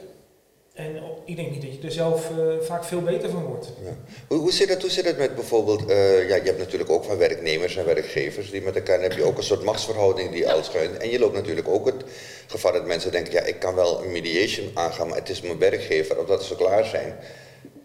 En 0.75 1.01
ik 1.25 1.35
denk 1.35 1.51
niet 1.51 1.61
dat 1.61 1.73
je 1.73 1.81
er 1.81 1.91
zelf 1.91 2.29
uh, 2.29 2.59
vaak 2.61 2.83
veel 2.83 3.01
beter 3.01 3.29
van 3.29 3.43
wordt. 3.43 3.67
Ja. 3.83 3.97
Hoe, 4.27 4.37
hoe, 4.37 4.51
zit 4.51 4.69
het, 4.69 4.81
hoe 4.81 4.91
zit 4.91 5.05
het 5.05 5.17
met 5.17 5.35
bijvoorbeeld, 5.35 5.89
uh, 5.89 6.29
ja, 6.29 6.35
je 6.35 6.43
hebt 6.43 6.57
natuurlijk 6.57 6.89
ook 6.89 7.03
van 7.03 7.17
werknemers 7.17 7.75
en 7.75 7.85
werkgevers 7.85 8.51
die 8.51 8.61
met 8.61 8.75
elkaar, 8.75 9.01
heb 9.01 9.13
je 9.13 9.23
ook 9.23 9.37
een 9.37 9.43
soort 9.43 9.63
machtsverhouding 9.63 10.31
die 10.31 10.43
ja. 10.43 10.51
uitschuift. 10.51 10.97
En 10.97 11.09
je 11.09 11.19
loopt 11.19 11.35
natuurlijk 11.35 11.67
ook 11.67 11.85
het 11.85 12.03
gevaar 12.47 12.73
dat 12.73 12.85
mensen 12.85 13.11
denken, 13.11 13.33
ja 13.33 13.41
ik 13.41 13.59
kan 13.59 13.75
wel 13.75 14.03
een 14.03 14.11
mediation 14.11 14.71
aangaan, 14.73 15.07
maar 15.07 15.17
het 15.17 15.29
is 15.29 15.41
mijn 15.41 15.59
werkgever, 15.59 16.19
of 16.19 16.25
dat 16.25 16.43
ze 16.43 16.55
klaar 16.55 16.85
zijn 16.85 17.15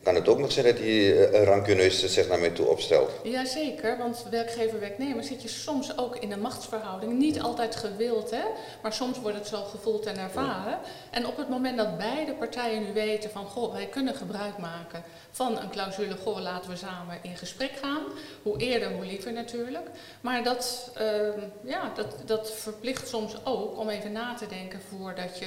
kan 0.03 0.15
het 0.15 0.29
ook 0.29 0.39
nog 0.39 0.53
zijn 0.53 0.67
dat 0.67 0.77
die 0.77 1.31
uh, 1.31 1.43
rancuneus 1.43 2.05
zich 2.05 2.29
naar 2.29 2.39
mij 2.39 2.51
toe 2.51 2.67
opstelt? 2.67 3.11
Jazeker, 3.23 3.99
want 3.99 4.25
werkgever-werknemer 4.31 5.25
zit 5.25 5.43
je 5.43 5.49
soms 5.49 5.99
ook 5.99 6.17
in 6.17 6.33
een 6.33 6.41
machtsverhouding. 6.41 7.19
Niet 7.19 7.41
altijd 7.41 7.77
gewild, 7.77 8.31
hè? 8.31 8.43
maar 8.83 8.93
soms 8.93 9.21
wordt 9.21 9.37
het 9.37 9.47
zo 9.47 9.63
gevoeld 9.63 10.07
en 10.07 10.19
ervaren. 10.19 10.79
En 11.11 11.27
op 11.27 11.37
het 11.37 11.49
moment 11.49 11.77
dat 11.77 11.99
beide 11.99 12.33
partijen 12.35 12.83
nu 12.83 12.93
weten 12.93 13.31
van, 13.31 13.47
goh, 13.47 13.73
wij 13.73 13.87
kunnen 13.87 14.15
gebruik 14.15 14.59
maken 14.59 15.03
van 15.31 15.59
een 15.59 15.71
clausule, 15.71 16.17
goh, 16.17 16.41
laten 16.41 16.71
we 16.71 16.77
samen 16.77 17.19
in 17.23 17.37
gesprek 17.37 17.73
gaan. 17.83 18.03
Hoe 18.43 18.59
eerder, 18.59 18.93
hoe 18.93 19.05
liever 19.05 19.33
natuurlijk. 19.33 19.89
Maar 20.21 20.45
dat, 20.45 20.91
uh, 21.01 21.43
ja, 21.65 21.93
dat, 21.95 22.15
dat 22.27 22.53
verplicht 22.53 23.09
soms 23.09 23.35
ook 23.45 23.79
om 23.79 23.89
even 23.89 24.13
na 24.13 24.35
te 24.35 24.47
denken 24.47 24.81
voordat 24.89 25.39
je 25.39 25.47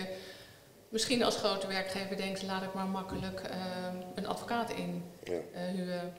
misschien 0.93 1.23
als 1.23 1.35
grote 1.35 1.67
werkgever 1.67 2.17
denkt, 2.17 2.43
laat 2.43 2.63
ik 2.63 2.73
maar 2.73 2.85
makkelijk 2.85 3.41
uh, 3.45 3.55
een 4.15 4.27
advocaat 4.27 4.71
in 4.71 5.03
ja. 5.23 5.31
uh, 5.31 5.39
huwen. 5.75 6.13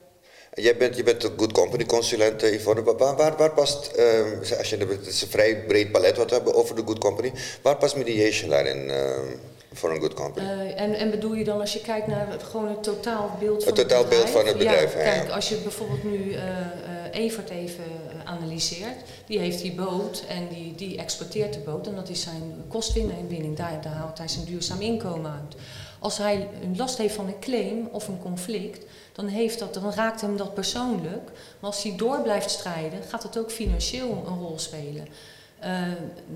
Jij 0.53 0.77
bent, 0.77 0.95
je 0.95 1.03
bent 1.03 1.23
een 1.23 1.33
good 1.37 1.51
company 1.51 1.85
consulent, 1.85 2.41
Yvonne. 2.41 2.83
Waar, 2.83 3.15
waar, 3.15 3.37
waar 3.37 3.51
past, 3.51 3.91
uh, 3.97 4.57
als 4.57 4.69
je, 4.69 4.77
het 4.77 5.07
is 5.07 5.21
een 5.21 5.27
vrij 5.27 5.65
breed 5.65 5.91
palet 5.91 6.17
wat 6.17 6.29
we 6.29 6.35
hebben 6.35 6.53
over 6.53 6.75
de 6.75 6.81
good 6.85 6.97
company, 6.97 7.31
waar 7.61 7.77
past 7.77 7.95
mediation 7.95 8.49
daarin? 8.49 8.91
voor 9.75 9.91
een 9.91 9.99
good 9.99 10.13
company. 10.13 10.45
Uh, 10.45 10.81
en, 10.81 10.93
en 10.93 11.09
bedoel 11.09 11.33
je 11.33 11.43
dan 11.43 11.59
als 11.59 11.73
je 11.73 11.81
kijkt 11.81 12.07
naar 12.07 12.29
het, 12.29 12.43
gewoon 12.43 12.67
het 12.67 12.83
totaalbeeld 12.83 13.63
van 13.63 13.73
het, 13.73 13.81
het 13.81 13.89
totaalbeeld 13.89 14.29
van 14.29 14.45
het 14.45 14.57
bedrijf? 14.57 14.93
Ja, 14.93 14.99
kijk, 14.99 15.29
als 15.29 15.49
je 15.49 15.55
bijvoorbeeld 15.55 16.03
nu 16.03 16.17
uh, 16.17 16.39
uh, 16.39 16.49
Evert 17.11 17.49
even 17.49 17.83
analyseert, 18.25 19.03
die 19.25 19.39
heeft 19.39 19.61
die 19.61 19.73
boot 19.73 20.23
en 20.27 20.47
die, 20.47 20.75
die 20.75 20.97
exporteert 20.97 21.53
de 21.53 21.59
boot 21.59 21.87
en 21.87 21.95
dat 21.95 22.09
is 22.09 22.21
zijn 22.21 22.63
kostwinning, 22.67 23.57
daar, 23.57 23.81
daar 23.81 23.93
haalt 23.93 24.17
hij 24.17 24.27
zijn 24.27 24.45
duurzaam 24.45 24.81
inkomen 24.81 25.31
uit. 25.31 25.55
Als 25.99 26.17
hij 26.17 26.49
een 26.63 26.77
last 26.77 26.97
heeft 26.97 27.15
van 27.15 27.27
een 27.27 27.39
claim 27.39 27.89
of 27.91 28.07
een 28.07 28.19
conflict, 28.19 28.85
dan, 29.13 29.27
heeft 29.27 29.59
dat, 29.59 29.73
dan 29.73 29.93
raakt 29.93 30.21
hem 30.21 30.37
dat 30.37 30.53
persoonlijk. 30.53 31.31
Maar 31.59 31.69
als 31.69 31.83
hij 31.83 31.95
door 31.95 32.21
blijft 32.21 32.49
strijden, 32.49 33.03
gaat 33.03 33.23
het 33.23 33.37
ook 33.37 33.51
financieel 33.51 34.23
een 34.27 34.37
rol 34.39 34.59
spelen. 34.59 35.07
Uh, 35.63 35.87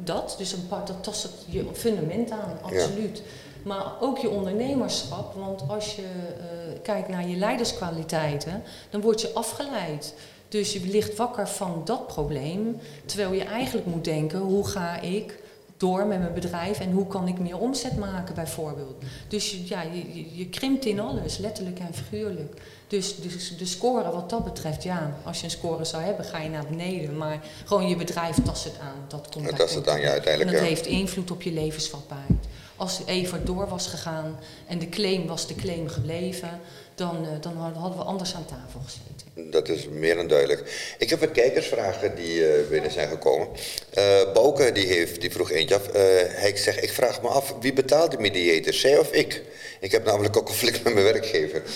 dat, 0.03 0.35
dus 0.37 0.51
een 0.51 0.67
part, 0.67 0.87
dat 0.87 1.03
tast 1.03 1.29
je 1.45 1.65
fundament 1.73 2.31
aan, 2.31 2.57
absoluut. 2.61 3.17
Ja. 3.17 3.23
Maar 3.63 4.01
ook 4.01 4.17
je 4.17 4.29
ondernemerschap, 4.29 5.33
want 5.33 5.63
als 5.67 5.95
je 5.95 6.01
uh, 6.01 6.79
kijkt 6.81 7.07
naar 7.07 7.27
je 7.27 7.35
leiderskwaliteiten, 7.35 8.63
dan 8.89 9.01
word 9.01 9.21
je 9.21 9.33
afgeleid. 9.33 10.13
Dus 10.49 10.73
je 10.73 10.81
ligt 10.85 11.15
wakker 11.15 11.47
van 11.47 11.81
dat 11.85 12.07
probleem, 12.07 12.77
terwijl 13.05 13.33
je 13.33 13.43
eigenlijk 13.43 13.87
moet 13.87 14.03
denken, 14.03 14.39
hoe 14.39 14.67
ga 14.67 15.01
ik 15.01 15.39
door 15.79 16.05
met 16.05 16.19
mijn 16.19 16.33
bedrijf 16.33 16.79
en 16.79 16.91
hoe 16.91 17.07
kan 17.07 17.27
ik 17.27 17.39
meer 17.39 17.57
omzet 17.57 17.97
maken 17.97 18.35
bijvoorbeeld. 18.35 18.95
Dus 19.27 19.61
ja, 19.65 19.81
je, 19.81 20.37
je, 20.37 20.49
krimpt 20.49 20.85
in 20.85 20.99
alles, 20.99 21.37
letterlijk 21.37 21.79
en 21.79 21.93
figuurlijk. 21.93 22.61
Dus, 22.87 23.15
dus 23.15 23.57
de 23.57 23.65
score 23.65 24.11
wat 24.11 24.29
dat 24.29 24.43
betreft, 24.43 24.83
ja, 24.83 25.17
als 25.23 25.37
je 25.37 25.43
een 25.43 25.51
score 25.51 25.85
zou 25.85 26.03
hebben, 26.03 26.25
ga 26.25 26.39
je 26.39 26.49
naar 26.49 26.65
beneden. 26.69 27.17
Maar 27.17 27.39
gewoon 27.65 27.87
je 27.87 27.95
bedrijf 27.95 28.35
tast 28.43 28.63
het 28.63 28.79
aan. 28.79 29.05
Dat 29.07 29.29
komt 29.29 29.45
Dat 29.45 29.55
tast 29.55 29.75
het 29.75 29.87
aan, 29.87 29.99
ja, 29.99 30.09
uiteindelijk, 30.09 30.49
En 30.49 30.55
dat 30.55 30.69
ja. 30.69 30.75
heeft 30.75 30.85
invloed 30.85 31.31
op 31.31 31.41
je 31.41 31.51
levensvatbaarheid. 31.51 32.45
Als 32.75 33.01
Evert 33.05 33.45
door 33.45 33.67
was 33.67 33.87
gegaan 33.87 34.39
en 34.67 34.79
de 34.79 34.89
claim 34.89 35.27
was 35.27 35.47
de 35.47 35.55
claim 35.55 35.87
gebleven, 35.87 36.59
dan, 36.99 37.25
eh, 37.25 37.41
dan 37.41 37.57
hadden 37.57 37.97
we 37.97 38.03
anders 38.03 38.35
aan 38.35 38.45
tafel 38.45 38.79
gezeten. 38.85 39.51
Dat 39.51 39.69
is 39.69 39.87
meer 39.87 40.15
dan 40.15 40.27
duidelijk. 40.27 40.93
Ik 40.97 41.09
heb 41.09 41.19
wat 41.19 41.31
kijkersvragen 41.31 42.15
die 42.15 42.47
eh, 42.47 42.67
binnen 42.69 42.91
zijn 42.91 43.09
gekomen. 43.09 43.47
Eh 43.89 44.33
Bouke 44.33 44.71
die 44.71 44.87
heeft, 44.87 45.21
die 45.21 45.31
vroeg 45.31 45.51
eentje 45.51 45.75
af. 45.75 45.87
Eh, 45.87 46.01
hij 46.27 46.57
zegt, 46.57 46.83
ik 46.83 46.91
vraag 46.91 47.21
me 47.21 47.27
af, 47.27 47.55
wie 47.59 47.73
betaalt 47.73 48.11
de 48.11 48.17
mediator, 48.19 48.73
zij 48.73 48.97
of 48.97 49.11
ik? 49.11 49.41
Ik 49.79 49.91
heb 49.91 50.05
namelijk 50.05 50.37
ook 50.37 50.45
conflict 50.45 50.83
met 50.83 50.93
mijn 50.93 51.05
werkgever. 51.05 51.61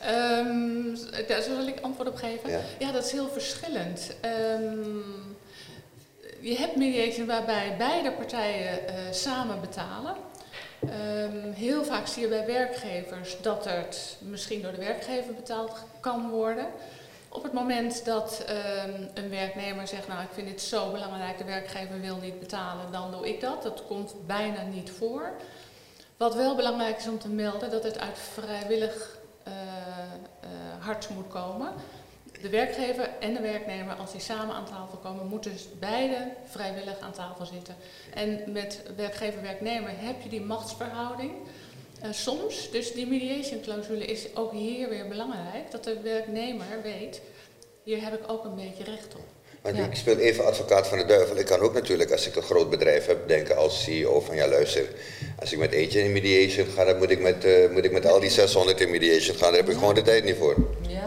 Ehm, 0.00 0.96
daar 1.26 1.42
zal 1.42 1.66
ik 1.66 1.80
antwoord 1.80 2.08
op 2.08 2.16
geven? 2.16 2.50
Ja. 2.78 2.92
dat 2.92 3.04
is 3.04 3.12
heel 3.12 3.28
verschillend. 3.32 4.00
Ehm, 4.20 5.00
je 6.40 6.56
hebt 6.56 6.76
mediation 6.76 7.26
waarbij 7.26 7.74
beide 7.78 8.12
partijen 8.12 8.88
eh, 8.88 8.94
samen 9.10 9.60
betalen. 9.60 10.14
Ehm, 10.80 11.52
heel 11.52 11.84
vaak 11.84 12.06
zie 12.06 12.22
je 12.22 12.28
bij 12.28 12.46
werkgevers 12.46 13.36
dat 13.40 13.64
het 13.64 14.16
misschien 14.20 14.62
door 14.62 14.72
de 14.72 14.78
werkgever 14.78 15.34
betaald 15.34 15.84
kan 16.00 16.30
worden. 16.30 16.66
Op 17.28 17.42
het 17.42 17.52
moment 17.52 18.04
dat 18.04 18.44
ehm, 18.46 19.02
een 19.14 19.30
werknemer 19.30 19.88
zegt, 19.88 20.08
nou 20.08 20.22
ik 20.22 20.32
vind 20.32 20.48
dit 20.48 20.62
zo 20.62 20.90
belangrijk, 20.90 21.38
de 21.38 21.44
werkgever 21.44 22.00
wil 22.00 22.16
niet 22.16 22.40
betalen, 22.40 22.92
dan 22.92 23.10
doe 23.10 23.28
ik 23.28 23.40
dat. 23.40 23.62
Dat 23.62 23.86
komt 23.86 24.14
bijna 24.26 24.62
niet 24.62 24.90
voor. 24.90 25.32
Wat 26.16 26.34
wel 26.34 26.56
belangrijk 26.56 26.98
is 26.98 27.08
om 27.08 27.18
te 27.18 27.28
melden, 27.28 27.70
dat 27.70 27.82
het 27.82 27.98
uit 27.98 28.18
vrijwillig 28.18 29.18
eh, 29.42 29.52
hart 30.78 31.08
moet 31.08 31.28
komen. 31.28 31.72
De 32.42 32.48
werkgever 32.48 33.10
en 33.20 33.34
de 33.34 33.40
werknemer, 33.40 33.94
als 33.94 34.12
die 34.12 34.20
samen 34.20 34.54
aan 34.54 34.64
tafel 34.66 34.98
komen, 35.02 35.26
moeten 35.26 35.52
dus 35.52 35.66
beide 35.78 36.32
vrijwillig 36.50 36.98
aan 37.00 37.12
tafel 37.12 37.46
zitten. 37.46 37.74
En 38.14 38.52
met 38.52 38.80
werkgever-werknemer 38.96 39.90
heb 39.94 40.22
je 40.22 40.28
die 40.28 40.40
machtsverhouding. 40.40 41.32
Eh, 42.00 42.08
soms, 42.12 42.70
dus 42.70 42.92
die 42.92 43.06
mediation 43.06 43.60
clausule 43.60 44.04
is 44.04 44.26
ook 44.34 44.52
hier 44.52 44.88
weer 44.88 45.08
belangrijk, 45.08 45.70
dat 45.70 45.84
de 45.84 46.00
werknemer 46.02 46.82
weet, 46.82 47.20
hier 47.82 48.02
heb 48.02 48.14
ik 48.14 48.30
ook 48.30 48.44
een 48.44 48.54
beetje 48.54 48.84
recht 48.84 49.14
op. 49.14 49.24
Want 49.62 49.76
Ja. 49.76 49.84
ik 49.84 49.94
speel 49.94 50.16
even 50.18 50.46
advocaat 50.46 50.86
van 50.86 50.98
de 50.98 51.04
duivel. 51.04 51.36
Ik 51.36 51.46
kan 51.46 51.60
ook 51.60 51.74
natuurlijk, 51.74 52.10
als 52.12 52.26
ik 52.26 52.36
een 52.36 52.42
groot 52.42 52.70
bedrijf 52.70 53.06
heb, 53.06 53.28
denken 53.28 53.56
als 53.56 53.82
CEO 53.82 54.20
van 54.20 54.36
ja 54.36 54.48
luister, 54.48 54.88
als 55.40 55.52
ik 55.52 55.58
met 55.58 55.72
eentje 55.72 56.00
in 56.00 56.12
mediation 56.12 56.66
ga, 56.66 56.84
dan 56.84 56.98
moet 56.98 57.10
ik 57.10 57.20
met, 57.20 57.44
eh, 57.44 57.70
moet 57.70 57.84
ik 57.84 57.92
met 57.92 58.06
al 58.06 58.20
die 58.20 58.30
600 58.30 58.80
in 58.80 58.90
mediation 58.90 59.36
gaan. 59.36 59.48
Daar 59.52 59.60
heb 59.60 59.68
ik 59.68 59.76
gewoon 59.78 59.94
de 59.94 60.02
tijd 60.02 60.24
niet 60.24 60.36
voor. 60.36 60.56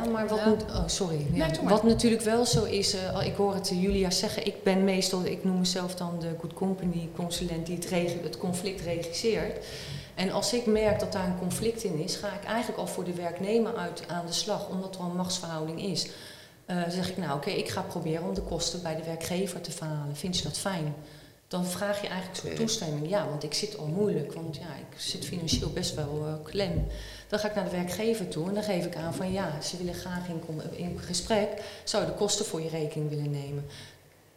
Ja, 0.03 0.09
maar 0.09 0.27
wat 0.27 0.37
Ja. 0.37 0.47
moet. 0.47 0.63
Oh, 0.63 0.83
sorry. 0.85 1.25
Ja. 1.33 1.47
Nee, 1.47 1.59
wat 1.63 1.83
natuurlijk 1.83 2.21
wel 2.21 2.45
zo 2.45 2.63
is, 2.63 2.93
eh, 2.93 3.25
ik 3.25 3.35
hoor 3.35 3.53
het 3.53 3.69
Julia 3.69 4.09
zeggen, 4.09 4.45
ik 4.45 4.63
ben 4.63 4.83
meestal, 4.83 5.25
ik 5.25 5.43
noem 5.43 5.59
mezelf 5.59 5.95
dan 5.95 6.19
de 6.19 6.35
good 6.39 6.53
company 6.53 7.09
consulent 7.15 7.65
die 7.65 7.75
het, 7.75 8.23
het 8.23 8.37
conflict 8.37 8.81
regisseert. 8.81 9.65
En 10.15 10.31
als 10.31 10.53
ik 10.53 10.65
merk 10.65 10.99
dat 10.99 11.11
daar 11.11 11.25
een 11.25 11.39
conflict 11.39 11.83
in 11.83 11.99
is, 11.99 12.15
ga 12.15 12.27
ik 12.27 12.43
eigenlijk 12.43 12.79
al 12.79 12.87
voor 12.87 13.03
de 13.03 13.13
werknemer 13.13 13.75
uit 13.75 14.03
aan 14.07 14.25
de 14.25 14.33
slag, 14.33 14.69
omdat 14.69 14.95
er 14.95 15.01
een 15.01 15.15
machtsverhouding 15.15 15.81
is. 15.83 16.07
Dan 16.65 16.91
zeg 16.91 17.09
ik, 17.09 17.17
nou 17.17 17.35
oké, 17.35 17.49
ik 17.49 17.69
ga 17.69 17.81
proberen 17.81 18.27
om 18.27 18.33
de 18.33 18.41
kosten 18.41 18.81
bij 18.81 18.95
de 18.95 19.03
werkgever 19.03 19.61
te 19.61 19.71
verhalen. 19.71 20.15
Vind 20.15 20.37
je 20.37 20.43
dat 20.43 20.57
fijn? 20.57 20.95
Dan 21.51 21.65
vraag 21.65 22.01
je 22.01 22.07
eigenlijk 22.07 22.39
zo'n 22.41 22.53
toestemming. 22.55 23.09
Ja, 23.09 23.27
want 23.29 23.43
ik 23.43 23.53
zit 23.53 23.77
al 23.77 23.85
moeilijk, 23.85 24.33
want 24.33 24.55
ja, 24.55 24.75
ik 24.89 24.99
zit 24.99 25.25
financieel 25.25 25.69
best 25.69 25.95
wel 25.95 26.23
eh, 26.25 26.33
klem. 26.43 26.87
Dan 27.27 27.39
ga 27.39 27.47
ik 27.47 27.55
naar 27.55 27.63
de 27.63 27.75
werkgever 27.75 28.27
toe 28.27 28.47
en 28.47 28.53
dan 28.53 28.63
geef 28.63 28.85
ik 28.85 28.95
aan 28.95 29.13
van 29.13 29.31
ja, 29.31 29.61
ze 29.61 29.77
willen 29.77 29.93
graag 29.93 30.27
in, 30.27 30.41
in 30.75 30.99
gesprek, 30.99 31.49
zou 31.83 32.03
je 32.03 32.09
de 32.09 32.17
kosten 32.17 32.45
voor 32.45 32.61
je 32.61 32.69
rekening 32.69 33.09
willen 33.09 33.31
nemen. 33.31 33.65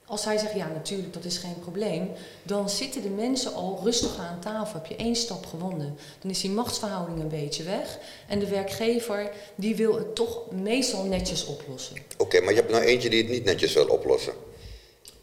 Als 0.07 0.25
hij 0.25 0.39
zegt 0.39 0.55
ja, 0.55 0.69
natuurlijk, 0.69 1.13
dat 1.13 1.25
is 1.25 1.39
geen 1.39 1.59
probleem, 1.61 2.11
dan 2.43 2.71
zitten 2.71 3.03
de 3.03 3.09
mensen 3.09 3.55
al 3.55 3.81
rustig 3.83 4.19
aan 4.19 4.41
tafel. 4.41 4.81
Heb 4.81 4.87
je 4.87 4.97
één 4.97 5.17
stap 5.17 5.47
gewonnen. 5.47 5.99
Dan 6.21 6.31
is 6.31 6.41
die 6.41 6.51
machtsverhouding 6.51 7.21
een 7.21 7.29
beetje 7.29 7.63
weg. 7.63 7.99
En 8.29 8.39
de 8.39 8.49
werkgever 8.49 9.31
die 9.55 9.77
wil 9.77 9.95
het 9.95 10.15
toch 10.15 10.51
meestal 10.51 11.05
netjes 11.05 11.45
oplossen. 11.45 11.97
Oké, 12.19 12.41
maar 12.41 12.51
je 12.51 12.61
hebt 12.61 12.71
nou 12.71 12.85
eentje 12.85 13.11
die 13.11 13.23
het 13.23 13.31
niet 13.31 13.45
netjes 13.45 13.73
wil 13.73 13.87
oplossen. 13.87 14.33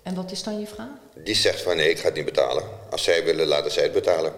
En 0.03 0.15
wat 0.15 0.31
is 0.31 0.43
dan 0.43 0.59
je 0.59 0.67
vraag? 0.67 0.87
Die 1.15 1.35
zegt 1.35 1.61
van 1.61 1.75
nee, 1.75 1.89
ik 1.89 1.99
ga 1.99 2.05
het 2.05 2.15
niet 2.15 2.25
betalen. 2.25 2.63
Als 2.89 3.03
zij 3.03 3.23
willen, 3.23 3.47
laten 3.47 3.71
zij 3.71 3.83
het 3.83 3.91
betalen. 3.91 4.33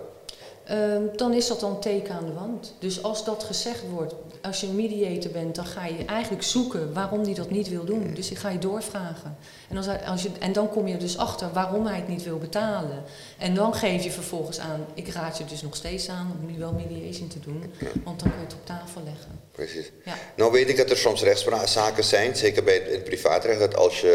Ehm, 0.64 1.02
dan 1.16 1.34
is 1.34 1.48
dat 1.48 1.60
dan 1.60 1.80
teken 1.80 2.14
aan 2.14 2.26
de 2.26 2.34
wand. 2.34 2.74
Dus 2.80 3.04
als 3.04 3.26
dat 3.26 3.44
gezegd 3.44 3.82
wordt, 3.90 4.14
als 4.42 4.62
je 4.62 4.68
een 4.68 4.76
mediator 4.76 5.32
bent, 5.32 5.56
dan 5.56 5.66
ga 5.66 5.86
je 5.86 6.06
eigenlijk 6.06 6.44
zoeken 6.44 6.94
waarom 6.94 7.24
die 7.24 7.36
dat 7.36 7.50
niet 7.50 7.70
wil 7.70 7.86
doen. 7.86 8.14
Dus 8.14 8.32
ik 8.32 8.38
ga 8.38 8.50
je 8.50 8.60
doorvragen. 8.60 9.38
En, 9.70 9.78
als, 10.08 10.22
je, 10.22 10.30
en 10.40 10.54
dan 10.54 10.70
kom 10.70 10.88
je 10.88 10.98
dus 10.98 11.18
achter 11.18 11.50
waarom 11.54 11.86
hij 11.86 11.96
het 11.96 12.08
niet 12.08 12.24
wil 12.24 12.38
betalen. 12.38 13.04
En 13.38 13.56
dan 13.56 13.74
geef 13.74 14.04
je 14.04 14.12
vervolgens 14.12 14.60
aan, 14.60 14.86
ik 14.94 15.08
raad 15.08 15.38
je 15.38 15.46
dus 15.46 15.62
nog 15.62 15.76
steeds 15.76 16.10
aan 16.10 16.36
om 16.40 16.52
nu 16.52 16.60
wel 16.60 16.74
mediation 16.74 17.28
te 17.28 17.40
doen, 17.40 17.74
want 18.04 18.20
dan 18.20 18.30
kun 18.30 18.40
je 18.40 18.46
het 18.46 18.54
op 18.54 18.66
tafel 18.66 19.02
leggen. 19.04 19.40
Precies. 19.52 19.92
Ja. 20.06 20.14
Nou 20.36 20.52
weet 20.52 20.70
ik 20.70 20.78
dat 20.78 20.90
er 20.90 20.98
soms 20.98 21.24
rechtszaken 21.24 22.04
zijn, 22.04 22.36
zeker 22.36 22.64
bij 22.64 22.82
het 22.90 23.04
privaatrecht, 23.04 23.60
dat 23.60 23.76
als 23.76 24.02
je 24.02 24.12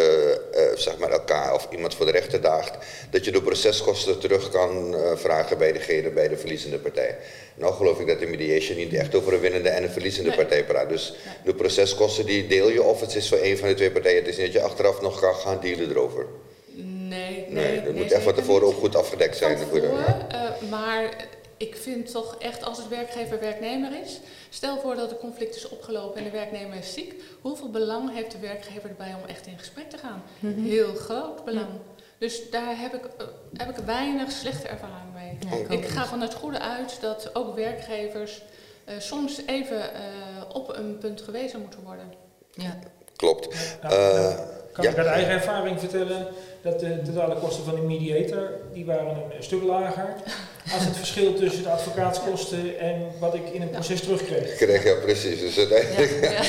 eh, 0.52 0.78
zeg 0.78 0.98
maar 0.98 1.10
elkaar 1.10 1.54
of 1.54 1.68
iemand 1.70 1.94
voor 1.94 2.06
de 2.06 2.12
rechter 2.12 2.40
daagt, 2.40 2.76
dat 3.10 3.24
je 3.24 3.32
de 3.32 3.42
proceskosten 3.42 4.18
terug 4.18 4.50
kan 4.50 4.94
eh, 4.94 5.16
vragen 5.16 5.58
bij 5.58 5.72
degene, 5.72 6.10
bij 6.10 6.28
de 6.28 6.36
verliezende 6.38 6.78
partij. 6.78 7.16
Nou 7.54 7.74
geloof 7.74 8.00
ik 8.00 8.06
dat 8.06 8.18
de 8.18 8.26
mediation 8.26 8.76
niet 8.76 8.92
echt 8.94 9.14
over 9.14 9.32
een 9.32 9.40
winnende 9.40 9.68
en 9.68 9.82
een 9.82 9.90
verliezende 9.90 10.28
Nee. 10.28 10.38
partij 10.38 10.64
praat. 10.64 10.88
Dus 10.88 11.10
Nee. 11.24 11.34
de 11.44 11.54
proceskosten 11.54 12.26
die 12.26 12.46
deel 12.46 12.68
je 12.70 12.82
of 12.82 13.00
het 13.00 13.14
is 13.14 13.28
voor 13.28 13.38
een 13.42 13.58
van 13.58 13.68
de 13.68 13.74
twee 13.74 13.90
partijen. 13.90 14.18
Het 14.18 14.26
is 14.28 14.36
niet 14.36 14.44
dat 14.52 14.54
je 14.54 14.68
achteraf 14.68 15.00
nog 15.00 15.20
kan 15.20 15.34
gaan 15.34 15.58
dealen 15.60 15.90
erover. 15.90 16.26
Nee, 16.74 17.46
nee. 17.48 17.48
Nee, 17.48 17.82
dat 17.82 17.94
moet 17.94 18.12
echt 18.12 18.22
van 18.22 18.34
tevoren 18.34 18.66
niet. 18.66 18.74
ook 18.74 18.80
goed 18.80 18.96
afgedekt 18.96 19.36
zijn. 19.36 19.58
Ja. 19.72 20.26
eh, 20.30 20.68
maar 20.70 21.26
ik 21.56 21.76
vind 21.76 22.10
toch 22.12 22.36
echt 22.38 22.64
als 22.64 22.78
het 22.78 22.88
werkgever-werknemer 22.88 23.90
is, 24.04 24.20
stel 24.48 24.78
voor 24.80 24.94
dat 24.96 25.10
het 25.10 25.18
conflict 25.18 25.56
is 25.56 25.68
opgelopen 25.68 26.18
en 26.18 26.24
de 26.24 26.30
werknemer 26.30 26.78
is 26.78 26.92
ziek, 26.92 27.14
hoeveel 27.40 27.70
belang 27.70 28.14
heeft 28.14 28.30
de 28.32 28.38
werkgever 28.38 28.88
erbij 28.88 29.14
om 29.22 29.28
echt 29.28 29.46
in 29.46 29.58
gesprek 29.58 29.90
te 29.90 29.96
gaan? 29.98 30.22
Heel 30.64 30.94
groot 30.94 31.44
belang. 31.44 31.66
Dus 32.18 32.50
daar 32.50 32.78
heb 32.80 32.94
ik, 32.94 33.04
eh, 33.04 33.26
heb 33.56 33.68
ik 33.78 33.84
weinig 33.84 34.30
slechte 34.32 34.68
ervaring 34.68 35.12
mee. 35.14 35.38
Ja, 35.68 35.74
ik 35.76 35.84
ga 35.86 36.06
van 36.06 36.20
het 36.20 36.34
goede 36.34 36.58
uit 36.60 36.98
dat 37.00 37.30
ook 37.34 37.54
werkgevers 37.56 38.42
eh, 38.84 38.94
soms 38.98 39.40
even 39.46 39.94
eh, 39.94 40.00
op 40.52 40.76
een 40.76 40.98
punt 40.98 41.20
gewezen 41.20 41.60
moeten 41.60 41.82
worden. 41.84 42.12
Ja. 42.52 42.78
Klopt. 43.16 43.48
Nou, 43.82 43.94
Eh, 43.94 44.12
nou, 44.12 44.36
kan 44.72 44.84
ja. 44.84 44.90
ik 44.90 44.96
uit 44.98 45.06
eigen 45.06 45.32
ervaring 45.32 45.78
vertellen 45.80 46.26
dat 46.62 46.80
de 46.80 47.02
totale 47.04 47.34
kosten 47.34 47.64
van 47.64 47.74
de 47.74 47.80
mediator, 47.80 48.50
die 48.72 48.84
waren 48.84 49.16
een 49.36 49.42
stuk 49.42 49.62
lager 49.62 50.14
als 50.74 50.84
het 50.84 50.96
verschil 50.96 51.34
tussen 51.34 51.62
de 51.62 51.68
advocaatskosten 51.68 52.78
en 52.80 53.02
wat 53.18 53.34
ik 53.34 53.48
in 53.52 53.62
een 53.62 53.70
proces 53.70 54.00
terugkreeg. 54.00 54.56
Krijg 54.56 54.84
je 54.84 54.96
precies. 55.04 55.40
Dus 55.40 55.58
uiteindelijk. 55.58 56.18
Ja, 56.22 56.30
ja. 56.30 56.40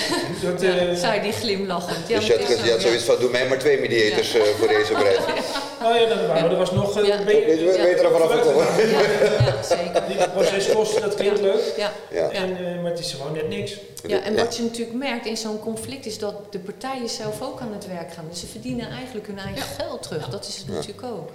Dat, 0.50 0.62
Ja, 0.62 0.78
eh, 0.78 0.96
zei 0.96 1.22
die 1.22 1.32
glimlachend. 1.32 2.08
Ja, 2.08 2.20
dus 2.20 2.28
je 2.28 2.38
had, 2.38 2.48
je 2.48 2.56
had 2.56 2.66
ja. 2.66 2.80
zoiets 2.80 3.04
van, 3.04 3.16
doe 3.20 3.30
mij 3.30 3.48
maar 3.48 3.58
twee 3.58 3.80
mediators 3.80 4.34
eh, 4.34 4.42
voor 4.42 4.68
deze 4.68 4.94
prijs. 4.94 5.18
nou 5.82 5.98
ja, 6.00 6.06
dat, 6.08 6.26
waren, 6.28 6.52
er 6.52 6.58
was 6.58 6.72
nog 6.72 7.00
eh, 7.02 7.08
Ja. 7.08 7.24
beetje- 7.24 7.46
Weet 7.46 7.76
je 7.76 7.82
beter 7.82 8.06
ervan 8.06 8.22
afgekomen. 8.22 8.66
Ja, 8.90 9.02
ja, 9.46 9.64
zeker. 9.64 10.04
Die 10.08 10.30
proceskosten, 10.30 11.02
dat 11.02 11.16
klinkt 11.16 11.40
leuk, 11.42 11.74
Ja. 11.78 11.92
Ja. 12.12 12.32
en, 12.32 12.58
eh, 12.58 12.82
maar 12.82 12.92
het 12.92 13.00
is 13.00 13.12
gewoon 13.14 13.32
net 13.34 13.50
niks. 13.50 13.78
Ja, 14.08 14.22
en 14.24 14.36
wat 14.36 14.56
je 14.58 14.64
natuurlijk 14.64 14.98
merkt 14.98 15.26
in 15.26 15.38
zo'n 15.38 15.60
conflict 15.60 16.06
is 16.06 16.18
dat 16.18 16.34
de 16.50 16.60
partijen 16.60 17.10
zelf 17.10 17.42
ook 17.42 17.60
aan 17.60 17.74
het 17.74 17.88
werk 17.88 18.14
gaan. 18.14 18.26
Dus 18.30 18.40
ze 18.40 18.48
verdienen 18.48 18.90
eigenlijk 18.90 19.28
hun 19.28 19.40
eigen 19.40 19.64
geld 19.80 20.04
terug. 20.04 20.30
Dat 20.30 20.48
is 20.48 20.58
het 20.58 20.68
natuurlijk 20.68 21.04
ook. 21.04 21.30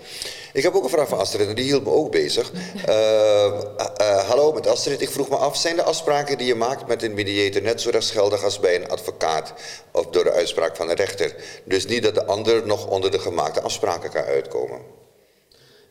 Ik 0.52 0.62
heb 0.62 0.74
ook 0.74 0.82
een 0.84 0.88
vraag 0.90 1.08
van 1.08 1.18
Astrid 1.18 1.48
en 1.48 1.54
die 1.54 1.64
hield 1.64 1.84
me 1.84 1.90
ook 1.90 2.10
bezig. 2.10 2.50
Eh, 2.84 3.44
eh, 3.46 4.28
hallo, 4.28 4.52
met 4.52 4.66
Astrid. 4.66 5.00
Ik 5.00 5.10
vroeg 5.10 5.28
me 5.28 5.36
af, 5.36 5.56
zijn 5.56 5.76
de 5.76 5.82
afspraken 5.82 6.38
die 6.38 6.46
je 6.46 6.54
maakt 6.54 6.86
met 6.86 7.02
een 7.02 7.14
mediator 7.14 7.62
net 7.62 7.80
zo 7.80 7.90
rechtsgeldig 7.90 8.44
als 8.44 8.60
bij 8.60 8.74
een 8.74 8.88
advocaat 8.90 9.52
of 9.92 10.06
door 10.06 10.24
de 10.24 10.32
uitspraak 10.32 10.76
van 10.76 10.88
een 10.90 10.96
rechter? 10.96 11.34
Dus 11.64 11.86
niet 11.86 12.02
dat 12.02 12.14
de 12.14 12.24
ander 12.24 12.66
nog 12.66 12.86
onder 12.86 13.10
de 13.10 13.18
gemaakte 13.18 13.60
afspraken 13.60 14.10
kan 14.10 14.24
uitkomen. 14.34 14.80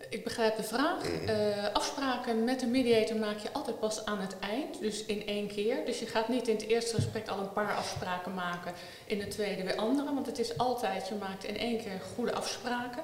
Ik 0.10 0.24
begrijp 0.24 0.56
de 0.56 0.64
vraag. 0.64 1.04
Eh, 1.26 1.74
afspraken 1.74 2.44
met 2.44 2.62
een 2.62 2.72
mediator 2.72 3.16
maak 3.16 3.38
je 3.38 3.52
altijd 3.52 3.80
pas 3.80 4.06
aan 4.06 4.20
het 4.20 4.36
eind, 4.40 4.80
dus 4.80 5.06
in 5.06 5.28
één 5.28 5.48
keer. 5.48 5.86
Dus 5.86 6.00
je 6.00 6.06
gaat 6.06 6.28
niet 6.28 6.48
in 6.48 6.56
het 6.56 6.68
eerste 6.68 6.96
gesprek 6.96 7.28
al 7.28 7.40
een 7.40 7.54
paar 7.54 7.76
afspraken 7.76 8.34
maken, 8.34 8.74
in 9.06 9.20
het 9.20 9.32
tweede 9.32 9.64
weer 9.64 9.76
andere, 9.76 10.14
want 10.14 10.26
het 10.26 10.40
is 10.40 10.58
altijd, 10.58 11.08
je 11.08 11.16
maakt 11.16 11.44
in 11.44 11.58
één 11.58 11.78
keer 11.78 12.02
goede 12.16 12.34
afspraken. 12.34 13.04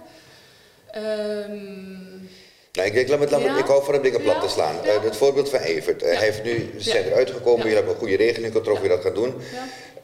Ehm, 0.91 2.25
Ik, 2.85 2.93
denk, 2.93 3.07
laat 3.07 3.19
me, 3.19 3.29
laat 3.29 3.41
me, 3.41 3.59
ik 3.59 3.65
van 3.65 3.95
om 3.95 4.01
dingen 4.01 4.21
plat 4.21 4.41
te 4.41 4.47
slaan. 4.47 4.75
Uh, 4.85 5.03
het 5.03 5.15
voorbeeld 5.15 5.49
van 5.49 5.59
Evert. 5.59 6.03
Uh, 6.03 6.09
hij 6.09 6.25
heeft 6.25 6.43
nu, 6.43 6.73
ze 6.77 6.89
zijn 6.89 7.05
eruit 7.05 7.31
gekomen, 7.31 7.57
jullie 7.57 7.75
hebben 7.75 7.93
een 7.93 7.99
goede 7.99 8.15
regeling 8.15 8.53
getroffen 8.53 8.87
wie 8.87 8.95
dat 8.95 9.03
gaat 9.03 9.15
doen. 9.15 9.33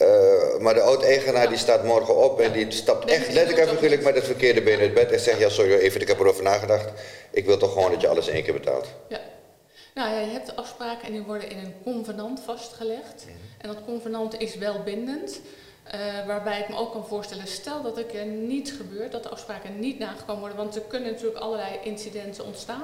Uh, 0.01 0.57
maar 0.59 0.73
de 0.73 0.81
oud-eigenaar 0.81 1.49
die 1.49 1.57
staat 1.57 1.83
morgen 1.83 2.15
op 2.15 2.39
en 2.39 2.51
die 2.51 2.71
stapt 2.71 3.09
echt 3.09 3.33
letterlijk 3.33 3.67
en 3.67 3.75
figuurlijk 3.75 4.03
met 4.03 4.15
het 4.15 4.23
verkeerde 4.23 4.61
been 4.61 4.79
uit 4.79 4.93
bed 4.93 5.11
en 5.11 5.19
zegt, 5.19 5.39
ja 5.39 5.49
sorry 5.49 5.73
Evert, 5.73 6.01
ik 6.01 6.07
heb 6.07 6.19
erover 6.19 6.43
nagedacht. 6.43 6.89
Ik 7.31 7.45
wil 7.45 7.57
toch 7.57 7.73
gewoon 7.73 7.91
dat 7.91 8.01
je 8.01 8.07
alles 8.07 8.27
één 8.27 8.43
keer 8.43 8.53
betaalt. 8.53 8.87
Ja. 9.09 9.19
Nou 9.93 10.19
je 10.19 10.31
hebt 10.31 10.55
afspraken 10.55 11.07
en 11.07 11.13
die 11.13 11.21
worden 11.21 11.49
in 11.49 11.57
een 11.57 11.73
convenant 11.83 12.39
vastgelegd. 12.45 13.23
-hmm. 13.25 13.33
En 13.57 13.67
dat 13.67 13.77
convenant 13.85 14.39
is 14.39 14.55
wel 14.55 14.83
bindend. 14.83 15.39
Uh, 15.93 16.25
waarbij 16.25 16.59
ik 16.59 16.69
me 16.69 16.75
ook 16.75 16.91
kan 16.91 17.05
voorstellen, 17.05 17.47
stel 17.47 17.81
dat 17.81 17.97
er 17.97 18.25
niet 18.25 18.73
gebeurt, 18.73 19.11
dat 19.11 19.23
de 19.23 19.29
afspraken 19.29 19.79
niet 19.79 19.99
nagekomen 19.99 20.39
worden, 20.39 20.57
want 20.57 20.75
er 20.75 20.81
kunnen 20.81 21.11
natuurlijk 21.11 21.39
allerlei 21.39 21.79
incidenten 21.83 22.45
ontstaan. 22.45 22.83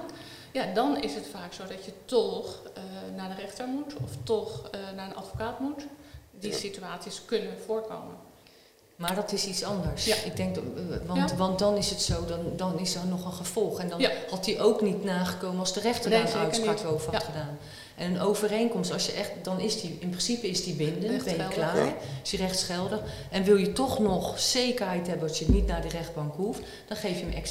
Ja, 0.51 0.73
dan 0.73 1.01
is 1.01 1.15
het 1.15 1.27
vaak 1.31 1.53
zo 1.53 1.63
dat 1.67 1.85
je 1.85 1.91
toch 2.05 2.59
uh, 2.77 2.83
naar 3.17 3.35
de 3.35 3.41
rechter 3.41 3.67
moet 3.67 3.93
of 4.03 4.11
toch 4.23 4.69
uh, 4.75 4.81
naar 4.95 5.09
een 5.09 5.15
advocaat 5.15 5.59
moet. 5.59 5.85
Die 6.31 6.53
situaties 6.53 7.21
kunnen 7.25 7.59
voorkomen. 7.65 8.15
Maar 8.95 9.15
dat 9.15 9.31
is 9.31 9.45
iets 9.45 9.63
anders. 9.63 10.05
Ja. 10.05 10.15
Ik 10.15 10.35
denk, 10.35 10.55
want, 11.05 11.29
ja. 11.29 11.35
want 11.35 11.59
dan 11.59 11.77
is 11.77 11.89
het 11.89 12.01
zo, 12.01 12.25
dan, 12.25 12.39
dan 12.55 12.79
is 12.79 12.95
er 12.95 13.07
nog 13.07 13.25
een 13.25 13.33
gevolg. 13.33 13.79
En 13.79 13.89
dan 13.89 13.99
ja. 13.99 14.11
had 14.29 14.45
hij 14.45 14.61
ook 14.61 14.81
niet 14.81 15.03
nagekomen 15.03 15.59
als 15.59 15.73
de 15.73 15.79
rechter 15.79 16.09
daar 16.09 16.33
een 16.33 16.39
uitspraak 16.39 16.85
over 16.85 17.13
had 17.13 17.23
gedaan. 17.23 17.57
En 18.01 18.13
een 18.13 18.21
overeenkomst, 18.21 18.91
als 18.91 19.05
je 19.05 19.11
echt, 19.11 19.31
dan 19.41 19.59
is 19.59 19.81
die, 19.81 19.97
in 19.99 20.09
principe 20.09 20.47
is 20.47 20.63
die 20.63 20.73
bindend, 20.73 21.23
ben 21.23 21.37
je 21.37 21.47
klaar, 21.47 21.77
ja. 21.77 21.95
is 22.23 22.29
die 22.29 22.39
rechtsgeldig. 22.39 22.99
En 23.31 23.43
wil 23.43 23.57
je 23.57 23.73
toch 23.73 23.99
nog 23.99 24.39
zekerheid 24.39 25.07
hebben 25.07 25.27
dat 25.27 25.37
je 25.37 25.45
niet 25.49 25.67
naar 25.67 25.81
de 25.81 25.87
rechtbank 25.87 26.35
hoeft, 26.35 26.59
dan 26.87 26.97
geef 26.97 27.19
je 27.19 27.25
hem 27.25 27.43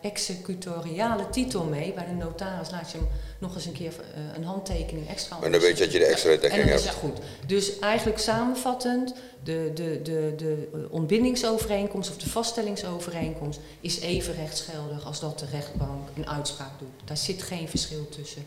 executoriale 0.00 1.28
titel 1.30 1.64
mee. 1.64 1.92
Bij 1.92 2.06
de 2.06 2.12
notaris 2.12 2.70
laat 2.70 2.90
je 2.90 2.98
hem 2.98 3.08
nog 3.38 3.54
eens 3.54 3.66
een 3.66 3.72
keer 3.72 3.92
uh, 3.92 4.36
een 4.36 4.44
handtekening 4.44 5.08
extra. 5.08 5.38
En 5.42 5.52
dan 5.52 5.60
weet 5.60 5.78
je 5.78 5.84
dat 5.84 5.92
je 5.92 5.98
de 5.98 6.04
extra 6.04 6.30
dekking 6.30 6.52
hebt. 6.52 6.62
En 6.62 6.68
dan 6.68 6.78
is 6.78 6.84
het 6.84 6.94
goed. 6.94 7.18
Dus 7.46 7.78
eigenlijk 7.78 8.18
samenvattend, 8.18 9.14
de, 9.42 9.70
de, 9.74 10.00
de, 10.02 10.32
de 10.36 10.86
ontbindingsovereenkomst 10.90 12.10
of 12.10 12.16
de 12.16 12.28
vaststellingsovereenkomst 12.28 13.60
is 13.80 14.00
even 14.00 14.34
rechtsgeldig 14.34 15.06
als 15.06 15.20
dat 15.20 15.38
de 15.38 15.46
rechtbank 15.50 16.08
een 16.16 16.28
uitspraak 16.28 16.78
doet. 16.78 16.88
Daar 17.04 17.16
zit 17.16 17.42
geen 17.42 17.68
verschil 17.68 18.08
tussen. 18.08 18.46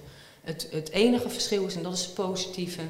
Het, 0.50 0.68
het 0.72 0.90
enige 0.90 1.30
verschil 1.30 1.66
is, 1.66 1.76
en 1.76 1.84
dat 1.84 1.94
is 1.94 2.06
het 2.06 2.14
positieve, 2.14 2.82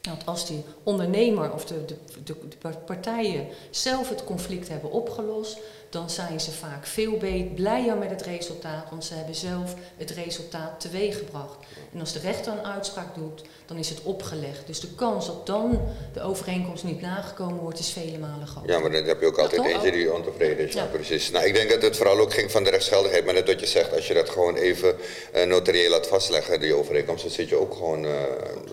dat 0.00 0.26
als 0.26 0.46
die 0.46 0.64
ondernemer 0.82 1.52
of 1.52 1.64
de, 1.64 1.84
de, 1.84 1.96
de, 2.24 2.68
partijen 2.86 3.46
zelf 3.70 4.08
het 4.08 4.24
conflict 4.24 4.68
hebben 4.68 4.90
opgelost, 4.90 5.58
dan 5.90 6.10
zijn 6.10 6.40
ze 6.40 6.50
vaak 6.50 6.86
veel 6.86 7.16
blijer 7.54 7.96
met 7.96 8.10
het 8.10 8.22
resultaat, 8.22 8.90
want 8.90 9.04
ze 9.04 9.14
hebben 9.14 9.34
zelf 9.34 9.74
het 9.96 10.10
resultaat 10.10 10.80
teweeggebracht. 10.80 11.56
En 11.92 12.00
als 12.00 12.12
de 12.12 12.18
rechter 12.18 12.52
een 12.52 12.66
uitspraak 12.66 13.14
doet, 13.14 13.42
dan 13.68 13.76
is 13.76 13.88
het 13.88 14.02
opgelegd. 14.02 14.66
Dus 14.66 14.80
de 14.80 14.94
kans 14.96 15.26
dat 15.26 15.46
dan 15.46 15.80
de 16.12 16.20
overeenkomst 16.22 16.84
niet 16.84 17.00
nagekomen 17.00 17.58
wordt, 17.58 17.78
is 17.78 17.90
vele 17.90 18.18
malen 18.18 18.46
groter. 18.46 18.70
Ja, 18.70 18.78
maar 18.78 18.90
dan 18.90 19.04
heb 19.04 19.20
je 19.20 19.26
ook 19.26 19.38
altijd 19.38 19.64
eentje 19.64 19.90
die 19.92 20.12
ontevreden 20.12 20.66
is. 20.68 20.74
Ja. 20.74 20.84
precies. 20.84 21.30
Nou, 21.30 21.46
ik 21.46 21.54
denk 21.54 21.70
dat 21.70 21.82
het 21.82 21.96
vooral 21.96 22.18
ook 22.18 22.32
ging 22.32 22.50
van 22.50 22.64
de 22.64 22.70
rechtsgeldigheid, 22.70 23.24
maar 23.24 23.34
net 23.34 23.46
wat 23.46 23.60
je 23.60 23.66
zegt, 23.66 23.94
als 23.94 24.06
je 24.06 24.14
dat 24.14 24.28
gewoon 24.28 24.56
even 24.56 24.96
uh, 25.34 25.42
notarieel 25.42 25.90
laat 25.90 26.06
vastleggen, 26.06 26.60
die 26.60 26.74
overeenkomst, 26.74 27.22
dan 27.22 27.32
zit 27.32 27.48
je 27.48 27.56
ook 27.56 27.74
gewoon 27.74 28.04
uh, 28.04 28.12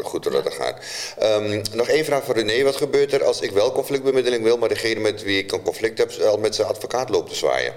goed 0.02 0.24
doordat 0.24 0.44
ja. 0.44 0.50
het 0.50 0.60
gaat. 0.60 1.42
Um, 1.42 1.62
nog 1.74 1.88
één 1.88 2.06
vraag 2.06 2.24
voor 2.24 2.36
René. 2.36 2.64
Wat 2.64 2.76
gebeurt 2.76 3.14
er 3.14 3.24
als 3.24 3.42
ik 3.42 3.52
wel 3.52 3.72
conflictbemiddeling 3.72 4.44
wil, 4.44 4.58
maar 4.58 4.70
degene 4.70 5.00
met 5.00 5.24
wie 5.24 5.38
ik 5.38 5.52
een 5.52 5.62
conflict 5.62 5.98
heb, 5.98 6.12
al 6.12 6.38
met 6.38 6.56
zijn 6.56 6.68
advocaat 6.68 7.10
loopt 7.10 7.30
te 7.30 7.36
zwaaien? 7.36 7.74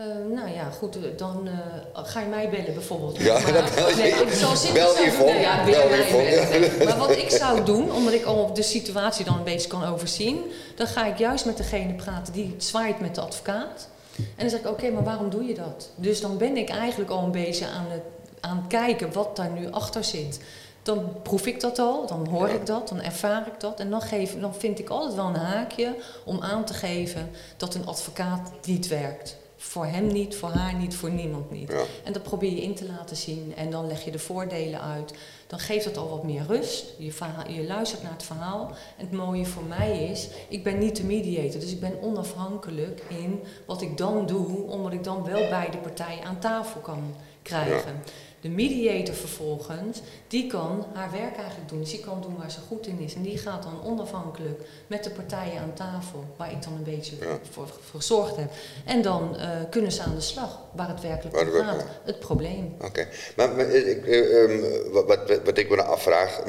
Uh, 0.00 0.06
nou 0.36 0.50
ja, 0.50 0.70
goed, 0.70 0.98
dan 1.16 1.48
uh, 1.48 1.52
ga 1.92 2.20
je 2.20 2.26
mij 2.26 2.50
bellen 2.50 2.74
bijvoorbeeld. 2.74 3.18
Ja, 3.18 3.40
maar, 3.40 3.52
dat 3.52 3.74
bel 3.74 3.88
je. 3.88 3.96
Nee, 3.96 4.34
zoals 4.34 4.72
bel 4.72 4.92
Yvonne. 5.06 5.40
Ja, 5.40 5.64
bel 5.64 5.88
Yvonne. 5.88 6.70
Maar 6.84 6.96
wat 6.96 7.10
ik 7.10 7.30
zou 7.30 7.64
doen, 7.64 7.92
omdat 7.92 8.12
ik 8.12 8.24
al 8.24 8.54
de 8.54 8.62
situatie 8.62 9.24
dan 9.24 9.36
een 9.36 9.44
beetje 9.44 9.68
kan 9.68 9.84
overzien, 9.84 10.40
dan 10.74 10.86
ga 10.86 11.06
ik 11.06 11.18
juist 11.18 11.44
met 11.44 11.56
degene 11.56 11.94
praten 11.94 12.32
die 12.32 12.54
zwaait 12.58 13.00
met 13.00 13.14
de 13.14 13.20
advocaat. 13.20 13.88
En 14.16 14.24
dan 14.36 14.50
zeg 14.50 14.60
ik, 14.60 14.66
oké, 14.66 14.74
okay, 14.74 14.90
maar 14.90 15.04
waarom 15.04 15.30
doe 15.30 15.44
je 15.44 15.54
dat? 15.54 15.90
Dus 15.94 16.20
dan 16.20 16.38
ben 16.38 16.56
ik 16.56 16.68
eigenlijk 16.68 17.10
al 17.10 17.22
een 17.22 17.30
beetje 17.30 17.66
aan 17.66 17.86
het, 17.88 18.02
aan 18.40 18.56
het 18.56 18.66
kijken 18.66 19.12
wat 19.12 19.36
daar 19.36 19.50
nu 19.50 19.70
achter 19.70 20.04
zit. 20.04 20.40
Dan 20.82 21.12
proef 21.22 21.46
ik 21.46 21.60
dat 21.60 21.78
al, 21.78 22.06
dan 22.06 22.26
hoor 22.28 22.48
ik 22.48 22.66
dat, 22.66 22.88
dan 22.88 23.00
ervaar 23.00 23.46
ik 23.46 23.60
dat. 23.60 23.80
En 23.80 23.90
dan, 23.90 24.00
geef, 24.00 24.40
dan 24.40 24.54
vind 24.54 24.78
ik 24.78 24.88
altijd 24.88 25.14
wel 25.14 25.26
een 25.26 25.34
haakje 25.34 25.94
om 26.24 26.42
aan 26.42 26.64
te 26.64 26.74
geven 26.74 27.30
dat 27.56 27.74
een 27.74 27.86
advocaat 27.86 28.50
niet 28.64 28.88
werkt. 28.88 29.36
Voor 29.66 29.86
hem 29.86 30.06
niet, 30.06 30.36
voor 30.36 30.50
haar 30.50 30.74
niet, 30.74 30.94
voor 30.94 31.10
niemand 31.10 31.50
niet. 31.50 31.72
Ja. 31.72 31.84
En 32.04 32.12
dat 32.12 32.22
probeer 32.22 32.50
je 32.50 32.62
in 32.62 32.74
te 32.74 32.86
laten 32.86 33.16
zien 33.16 33.52
en 33.56 33.70
dan 33.70 33.86
leg 33.86 34.04
je 34.04 34.10
de 34.10 34.18
voordelen 34.18 34.80
uit. 34.80 35.12
Dan 35.46 35.58
geeft 35.58 35.84
dat 35.84 35.96
al 35.96 36.08
wat 36.08 36.24
meer 36.24 36.44
rust. 36.46 36.84
Je, 36.98 37.12
verhaal, 37.12 37.50
je 37.50 37.66
luistert 37.66 38.02
naar 38.02 38.12
het 38.12 38.22
verhaal. 38.22 38.68
En 38.96 39.04
het 39.04 39.12
mooie 39.12 39.46
voor 39.46 39.64
mij 39.64 40.08
is, 40.10 40.28
ik 40.48 40.64
ben 40.64 40.78
niet 40.78 40.96
de 40.96 41.04
mediator. 41.04 41.60
Dus 41.60 41.72
ik 41.72 41.80
ben 41.80 42.02
onafhankelijk 42.02 43.02
in 43.08 43.42
wat 43.66 43.82
ik 43.82 43.96
dan 43.96 44.26
doe, 44.26 44.62
omdat 44.62 44.92
ik 44.92 45.04
dan 45.04 45.24
wel 45.24 45.48
beide 45.48 45.76
partijen 45.76 46.24
aan 46.24 46.38
tafel 46.38 46.80
kan 46.80 47.14
krijgen. 47.42 47.92
Ja. 47.92 48.12
De 48.40 48.48
mediator 48.48 49.14
vervolgens, 49.14 50.00
die 50.28 50.46
kan 50.46 50.86
haar 50.92 51.10
werk 51.10 51.36
eigenlijk 51.36 51.68
doen. 51.68 51.80
Dus 51.80 51.90
die 51.90 52.00
kan 52.00 52.20
doen 52.20 52.36
waar 52.36 52.50
ze 52.50 52.58
goed 52.68 52.86
in 52.86 52.98
is. 52.98 53.14
En 53.14 53.22
die 53.22 53.38
gaat 53.38 53.62
dan 53.62 53.84
onafhankelijk 53.84 54.60
met 54.86 55.04
de 55.04 55.10
partijen 55.10 55.60
aan 55.60 55.72
tafel, 55.74 56.24
waar 56.36 56.52
ik 56.52 56.62
dan 56.62 56.72
een 56.72 56.82
beetje 56.82 57.16
ja. 57.20 57.38
voor, 57.50 57.68
gezorgd 57.90 58.36
heb. 58.36 58.50
En 58.84 59.02
dan 59.02 59.36
uh, 59.36 59.48
kunnen 59.70 59.92
ze 59.92 60.02
aan 60.02 60.14
de 60.14 60.20
slag 60.20 60.60
waar 60.72 60.88
het 60.88 61.00
werkelijk 61.00 61.40
om 61.40 61.64
gaat. 61.64 61.84
Het 62.04 62.18
probleem. 62.18 62.74
Oké. 62.74 62.86
Okay. 62.86 63.08
Maar, 63.36 63.54
maar 63.54 63.70
ik, 63.70 64.06
uh, 64.06 64.42
um, 64.42 64.92
wat, 64.92 65.06
wat, 65.06 65.35
wat 65.44 65.58
ik 65.58 65.68
me 65.70 65.76
nou 65.76 65.88
afvraag. 65.88 66.42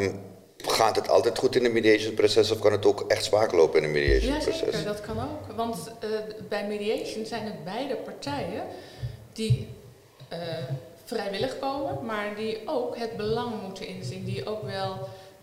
Gaat 0.58 0.96
het 0.96 1.10
altijd 1.10 1.38
goed 1.38 1.56
in 1.56 1.66
een 1.66 1.72
mediation 1.72 2.14
proces 2.14 2.52
of 2.52 2.60
kan 2.60 2.72
het 2.72 2.86
ook 2.86 3.06
echt 3.08 3.24
spaak 3.24 3.52
lopen 3.52 3.78
in 3.80 3.84
een 3.84 3.92
mediation 3.92 4.34
ja, 4.34 4.40
proces? 4.40 4.84
Dat 4.84 5.02
kan 5.02 5.20
ook. 5.20 5.56
Want 5.56 5.92
uh, 6.04 6.10
bij 6.50 6.68
mediation 6.68 7.26
zijn 7.26 7.46
het 7.46 7.64
beide 7.64 7.96
partijen 7.96 8.64
die 9.34 9.68
uh, 10.34 10.40
vrijwillig 11.06 11.60
komen, 11.60 12.06
maar 12.06 12.36
die 12.36 12.62
ook 12.66 12.98
het 12.98 13.18
belang 13.18 13.62
moeten 13.62 13.88
inzien, 13.88 14.26
die 14.26 14.46
ook 14.46 14.64
wel 14.64 14.92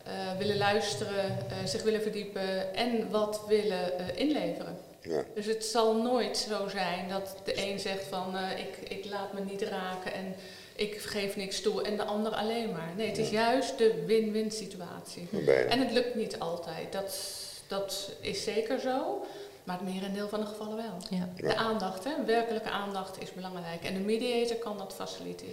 uh, 0.07 0.39
willen 0.39 0.57
luisteren, 0.57 1.39
zich 1.65 1.83
willen 1.83 2.03
verdiepen 2.03 2.75
en 2.75 3.11
wat 3.11 3.41
willen 3.49 4.17
inleveren. 4.17 4.79
Ja. 5.01 5.25
Dus 5.35 5.47
het 5.47 5.65
zal 5.65 6.03
nooit 6.03 6.37
zo 6.37 6.69
zijn 6.69 7.09
dat 7.09 7.37
de 7.45 7.67
een 7.67 7.79
zegt 7.79 8.05
van 8.09 8.37
ik, 8.57 8.89
ik 8.89 9.05
laat 9.11 9.33
me 9.33 9.41
niet 9.41 9.63
raken 9.63 10.13
en 10.13 10.35
ik 10.77 11.01
geef 11.01 11.37
niks 11.37 11.61
toe 11.61 11.83
en 11.83 11.97
de 11.97 12.05
ander 12.05 12.33
alleen 12.33 12.73
maar. 12.73 12.93
Nee, 12.97 13.09
het 13.09 13.19
is 13.19 13.31
juist 13.31 13.79
de 13.79 14.05
win-win 14.07 14.51
situatie. 14.51 15.29
Bijna. 15.31 15.71
En 15.71 15.79
het 15.79 15.93
lukt 15.93 16.15
niet 16.15 16.39
altijd, 16.39 16.93
dat, 16.93 17.19
dat 17.67 18.11
is 18.21 18.43
zeker 18.43 18.81
zo. 18.81 19.25
Maar 19.65 19.79
het 19.79 19.95
merendeel 19.95 20.29
van 20.29 20.41
de 20.41 20.47
gevallen 20.47 20.77
wel. 20.77 21.19
Ja. 21.19 21.29
De 21.37 21.57
aandacht, 21.57 22.05
hè, 22.05 22.11
werkelijke 22.27 22.71
aandacht 22.71 23.23
is 23.23 23.33
belangrijk. 23.33 23.83
En 23.83 23.95
de 23.95 24.01
mediator 24.01 24.57
kan 24.57 24.79
dat 24.79 24.95
faciliteren. 24.97 25.53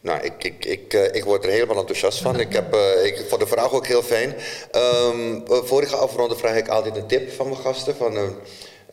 Nou, 0.00 0.20
ik, 0.20 0.44
ik, 0.44 0.64
ik, 0.64 0.94
uh, 0.94 1.14
ik 1.14 1.24
word 1.24 1.44
er 1.44 1.50
helemaal 1.50 1.76
enthousiast 1.76 2.18
van. 2.18 2.40
Ik, 2.40 2.52
heb, 2.52 2.74
uh, 2.74 3.04
ik 3.04 3.24
vond 3.28 3.40
de 3.40 3.46
vraag 3.46 3.72
ook 3.72 3.86
heel 3.86 4.02
fijn. 4.02 4.34
Um, 4.76 5.44
voor 5.46 5.82
ik 5.82 5.88
ga 5.88 5.96
afronden 5.96 6.38
vraag 6.38 6.56
ik 6.56 6.68
altijd 6.68 6.96
een 6.96 7.06
tip 7.06 7.32
van 7.32 7.48
mijn 7.48 7.60
gasten. 7.60 7.96
Van, 7.96 8.14
uh, 8.14 8.28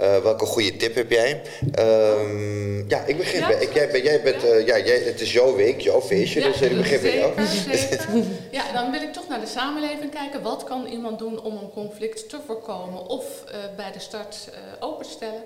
Uh, 0.01 0.17
welke 0.17 0.45
goede 0.45 0.75
tip 0.75 0.95
heb 0.95 1.11
jij? 1.11 1.41
Um, 1.79 2.89
ja, 2.89 3.03
ik 3.05 3.17
begin 3.17 3.39
ja, 3.39 3.47
bij. 3.47 3.61
Ik, 3.61 3.73
jij, 3.73 4.01
jij 4.01 4.21
bent, 4.21 4.43
uh, 4.43 4.65
ja, 4.67 4.79
jij, 4.79 4.99
het 4.99 5.21
is 5.21 5.33
jouw 5.33 5.55
week, 5.55 5.79
jouw 5.79 6.01
feestje, 6.01 6.39
ja, 6.39 6.47
dus 6.47 6.61
ik 6.61 6.77
begin 6.77 7.01
bij 7.01 7.17
jou. 7.17 7.33
Ja, 8.51 8.71
dan 8.71 8.91
wil 8.91 9.01
ik 9.01 9.13
toch 9.13 9.27
naar 9.27 9.39
de 9.39 9.47
samenleving 9.47 10.11
kijken. 10.11 10.41
Wat 10.41 10.63
kan 10.63 10.85
iemand 10.85 11.19
doen 11.19 11.41
om 11.41 11.57
een 11.57 11.69
conflict 11.69 12.29
te 12.29 12.37
voorkomen 12.45 13.07
of 13.07 13.43
uh, 13.45 13.75
bij 13.75 13.91
de 13.91 13.99
start 13.99 14.49
open 14.79 15.05
te 15.05 15.11
stellen? 15.11 15.43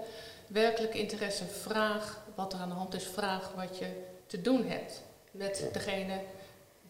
Werkelijk 0.47 0.95
interesse, 0.95 1.43
vraag 1.61 2.23
wat 2.35 2.53
er 2.53 2.59
aan 2.59 2.69
de 2.69 2.75
hand 2.75 2.93
is, 2.93 3.07
vraag 3.13 3.51
wat 3.55 3.77
je 3.77 3.85
te 4.27 4.41
doen 4.41 4.65
hebt 4.67 5.01
met 5.31 5.63
degene 5.73 6.19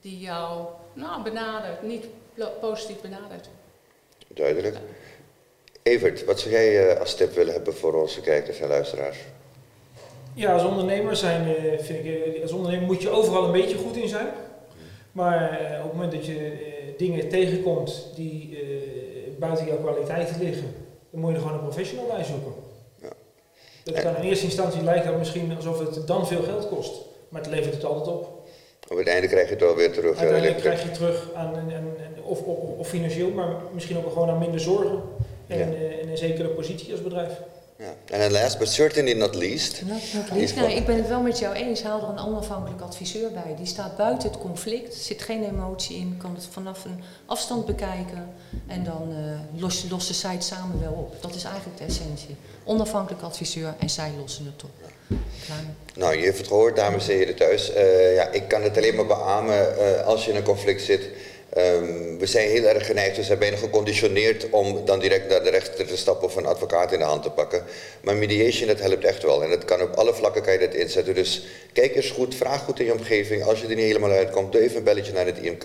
die 0.01 0.19
jou 0.19 0.65
nou, 0.93 1.23
benadert, 1.23 1.81
niet 1.81 2.05
positief 2.61 3.01
benadert. 3.01 3.49
Duidelijk. 4.27 4.77
Evert, 5.83 6.25
wat 6.25 6.39
zou 6.39 6.53
jij 6.53 6.93
uh, 6.93 6.99
als 6.99 7.15
tip 7.15 7.33
willen 7.33 7.53
hebben 7.53 7.73
voor 7.75 7.93
onze 7.93 8.21
kijkers 8.21 8.59
en 8.59 8.67
luisteraars? 8.67 9.17
Ja, 10.33 10.53
als 10.53 10.63
ondernemer, 10.63 11.15
zijn, 11.15 11.55
vind 11.79 12.05
ik, 12.05 12.41
als 12.41 12.51
ondernemer 12.51 12.85
moet 12.85 13.01
je 13.01 13.09
overal 13.09 13.43
een 13.45 13.51
beetje 13.51 13.77
goed 13.77 13.97
in 13.97 14.09
zijn. 14.09 14.27
Maar 15.11 15.49
op 15.77 15.83
het 15.83 15.93
moment 15.93 16.11
dat 16.11 16.25
je 16.25 16.53
dingen 16.97 17.29
tegenkomt 17.29 18.07
die 18.15 18.57
buiten 19.39 19.65
jouw 19.65 19.77
kwaliteiten 19.77 20.35
liggen, 20.39 20.73
dan 21.09 21.21
moet 21.21 21.29
je 21.29 21.35
er 21.35 21.41
gewoon 21.41 21.57
een 21.57 21.67
professional 21.67 22.07
bij 22.07 22.23
zoeken. 22.23 22.53
Ja. 23.01 23.09
Dat 23.83 24.01
kan 24.01 24.15
in 24.15 24.23
eerste 24.23 24.45
instantie 24.45 24.83
lijkt 24.83 25.05
dat 25.05 25.17
misschien 25.17 25.55
alsof 25.55 25.79
het 25.79 26.07
dan 26.07 26.27
veel 26.27 26.43
geld 26.43 26.69
kost, 26.69 26.93
maar 27.29 27.41
het 27.41 27.49
levert 27.49 27.73
het 27.73 27.83
altijd 27.83 28.07
op. 28.07 28.41
Op 28.89 28.97
het 28.97 29.07
einde 29.07 29.27
krijg 29.27 29.45
je 29.45 29.53
het 29.53 29.63
wel 29.63 29.75
weer 29.75 29.91
terug. 29.91 30.17
Uiteindelijk 30.17 30.57
krijg 30.57 30.83
je 30.83 30.91
terug 30.91 31.29
aan, 31.33 31.55
aan, 31.55 31.73
aan 31.73 31.95
of, 32.23 32.41
of, 32.41 32.57
of, 32.77 32.87
financieel, 32.87 33.29
maar 33.29 33.55
misschien 33.73 33.97
ook 33.97 34.11
gewoon 34.11 34.29
aan 34.29 34.37
minder 34.37 34.59
zorgen. 34.59 35.01
En, 35.51 35.57
ja. 35.57 35.65
uh, 35.65 36.01
en 36.01 36.09
een 36.09 36.17
zekere 36.17 36.47
positie 36.47 36.91
als 36.91 37.03
bedrijf. 37.03 37.31
Ja. 37.77 38.17
En 38.17 38.31
last 38.31 38.59
but 38.59 38.69
certainly 38.69 39.13
not 39.13 39.35
least. 39.35 39.81
Not, 39.85 40.01
not 40.13 40.31
least. 40.31 40.55
Nou, 40.55 40.71
ik 40.71 40.85
ben 40.85 40.95
het 40.95 41.07
wel 41.07 41.21
met 41.21 41.39
jou 41.39 41.55
eens. 41.55 41.83
Haal 41.83 42.01
er 42.01 42.09
een 42.09 42.19
onafhankelijk 42.19 42.81
adviseur 42.81 43.31
bij. 43.31 43.55
Die 43.57 43.65
staat 43.65 43.97
buiten 43.97 44.29
het 44.29 44.39
conflict. 44.39 44.95
Zit 44.95 45.21
geen 45.21 45.43
emotie 45.43 45.95
in. 45.97 46.17
Kan 46.21 46.35
het 46.35 46.47
vanaf 46.51 46.85
een 46.85 47.03
afstand 47.25 47.65
bekijken. 47.65 48.33
En 48.67 48.83
dan 48.83 49.09
uh, 49.09 49.61
los, 49.61 49.85
los 49.89 50.07
de 50.07 50.13
site 50.13 50.45
samen 50.45 50.81
wel 50.81 50.91
op. 50.91 51.21
Dat 51.21 51.35
is 51.35 51.43
eigenlijk 51.43 51.77
de 51.77 51.85
essentie. 51.85 52.35
Onafhankelijk 52.63 53.23
adviseur 53.23 53.73
en 53.79 53.89
zij 53.89 54.11
lossen 54.19 54.45
het 54.45 54.63
op. 54.63 54.91
Klaar. 55.45 55.63
Nou, 55.95 56.15
je 56.15 56.23
heeft 56.23 56.37
het 56.37 56.47
gehoord, 56.47 56.75
dames 56.75 57.07
en 57.09 57.15
heren 57.15 57.35
thuis. 57.35 57.75
Uh, 57.75 58.15
ja, 58.15 58.27
ik 58.27 58.47
kan 58.47 58.63
het 58.63 58.77
alleen 58.77 58.95
maar 58.95 59.07
beamen. 59.07 59.75
Uh, 59.77 60.05
als 60.05 60.25
je 60.25 60.31
in 60.31 60.37
een 60.37 60.43
conflict 60.43 60.81
zit 60.81 61.09
Um, 61.57 62.19
we 62.19 62.25
zijn 62.25 62.49
heel 62.49 62.63
erg 62.63 62.85
geneigd, 62.85 63.17
we 63.17 63.23
zijn 63.23 63.39
bijna 63.39 63.57
geconditioneerd 63.57 64.49
om 64.49 64.85
dan 64.85 64.99
direct 64.99 65.29
naar 65.29 65.43
de 65.43 65.49
rechter 65.49 65.85
te 65.85 65.97
stappen 65.97 66.27
of 66.27 66.35
een 66.35 66.45
advocaat 66.45 66.91
in 66.91 66.99
de 66.99 67.05
hand 67.05 67.23
te 67.23 67.29
pakken. 67.29 67.63
Maar 68.01 68.15
mediation, 68.15 68.67
dat 68.67 68.79
helpt 68.79 69.03
echt 69.03 69.23
wel. 69.23 69.43
En 69.43 69.49
dat 69.49 69.65
kan 69.65 69.81
op 69.81 69.95
alle 69.95 70.13
vlakken 70.13 70.41
kan 70.41 70.53
je 70.53 70.59
dat 70.59 70.73
inzetten. 70.73 71.15
Dus 71.15 71.45
kijk 71.73 71.95
eens 71.95 72.09
goed, 72.09 72.35
vraag 72.35 72.63
goed 72.63 72.79
in 72.79 72.85
je 72.85 72.93
omgeving. 72.93 73.43
Als 73.43 73.61
je 73.61 73.67
er 73.67 73.75
niet 73.75 73.85
helemaal 73.85 74.11
uitkomt, 74.11 74.51
doe 74.51 74.61
even 74.61 74.77
een 74.77 74.83
belletje 74.83 75.13
naar 75.13 75.25
het 75.25 75.37
IMK. 75.37 75.61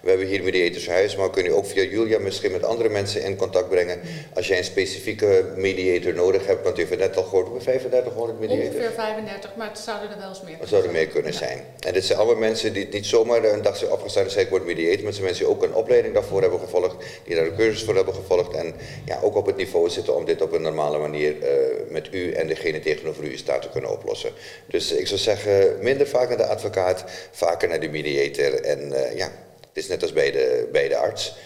We 0.00 0.08
hebben 0.08 0.26
hier 0.26 0.42
mediators 0.42 0.88
huis, 0.88 1.16
maar 1.16 1.26
we 1.26 1.32
kunnen 1.32 1.52
je 1.52 1.58
ook 1.58 1.66
via 1.66 1.82
Julia 1.82 2.18
misschien 2.18 2.52
met 2.52 2.64
andere 2.64 2.88
mensen 2.88 3.22
in 3.22 3.36
contact 3.36 3.68
brengen. 3.68 4.00
Als 4.34 4.48
jij 4.48 4.58
een 4.58 4.64
specifieke 4.64 5.44
mediator 5.56 6.14
nodig 6.14 6.46
hebt, 6.46 6.64
want 6.64 6.78
u 6.78 6.84
heeft 6.84 6.98
net 6.98 7.16
al 7.16 7.22
gehoord, 7.22 7.46
hoeveel 7.48 7.64
3500 7.64 8.40
mediators? 8.40 8.68
Ongeveer 8.68 8.92
35, 8.92 9.50
maar 9.56 9.68
het 9.68 9.78
zouden 9.78 10.10
er 10.10 10.18
wel 10.18 10.28
eens 10.28 10.42
meer 10.42 10.50
kunnen 10.50 10.68
zouden 10.68 10.92
meer 10.92 11.06
kunnen 11.06 11.34
zijn. 11.34 11.64
En 11.80 11.92
dit 11.92 12.04
zijn 12.04 12.18
allemaal 12.18 12.36
mensen 12.36 12.72
die 12.72 12.88
niet 12.90 13.06
zomaar 13.06 13.44
een 13.44 13.62
dag 13.62 13.76
zijn 13.76 13.90
opgestaan 13.90 14.22
en 14.22 14.30
zeggen 14.30 14.52
ik 14.52 14.58
word 14.58 14.66
mediator, 14.66 15.04
maar 15.22 15.30
mensen 15.30 15.46
die 15.46 15.54
ook 15.54 15.62
een 15.62 15.74
opleiding 15.74 16.14
daarvoor 16.14 16.40
hebben 16.40 16.60
gevolgd, 16.60 16.96
die 17.24 17.34
daar 17.34 17.46
een 17.46 17.56
cursus 17.56 17.82
voor 17.82 17.94
hebben 17.94 18.14
gevolgd 18.14 18.54
en 18.54 18.74
ja, 19.04 19.20
ook 19.22 19.36
op 19.36 19.46
het 19.46 19.56
niveau 19.56 19.90
zitten 19.90 20.16
om 20.16 20.24
dit 20.24 20.42
op 20.42 20.52
een 20.52 20.62
normale 20.62 20.98
manier 20.98 21.34
uh, 21.36 21.48
met 21.88 22.08
u 22.10 22.32
en 22.32 22.46
degene 22.46 22.80
tegenover 22.80 23.24
u 23.24 23.36
staat 23.36 23.62
te 23.62 23.68
kunnen 23.68 23.90
oplossen. 23.90 24.30
Dus 24.66 24.92
ik 24.92 25.06
zou 25.06 25.20
zeggen, 25.20 25.76
minder 25.80 26.06
vaak 26.06 26.28
naar 26.28 26.36
de 26.36 26.46
advocaat, 26.46 27.04
vaker 27.30 27.68
naar 27.68 27.80
de 27.80 27.88
mediator 27.88 28.60
en 28.60 28.92
uh, 28.92 29.16
ja, 29.16 29.32
het 29.60 29.82
is 29.82 29.88
net 29.88 30.02
als 30.02 30.12
bij 30.12 30.30
de, 30.30 30.68
bij 30.72 30.88
de 30.88 30.96
arts. 30.96 31.36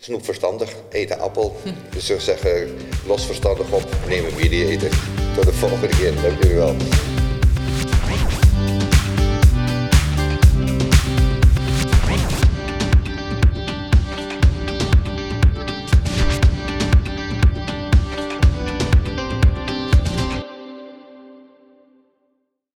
Snoep 0.00 0.24
verstandig, 0.24 0.74
eet 0.90 1.10
een 1.10 1.20
appel. 1.20 1.56
Dus 1.94 2.10
ik 2.10 2.20
zou 2.20 2.20
zeggen, 2.20 2.76
los 3.06 3.26
verstandig 3.26 3.72
op, 3.72 3.84
neem 4.08 4.24
een 4.24 4.34
mediator. 4.34 4.90
Tot 5.34 5.44
de 5.44 5.52
volgende 5.52 5.88
keer, 5.88 6.14
dank 6.22 6.42
jullie 6.42 6.56
wel. 6.56 6.74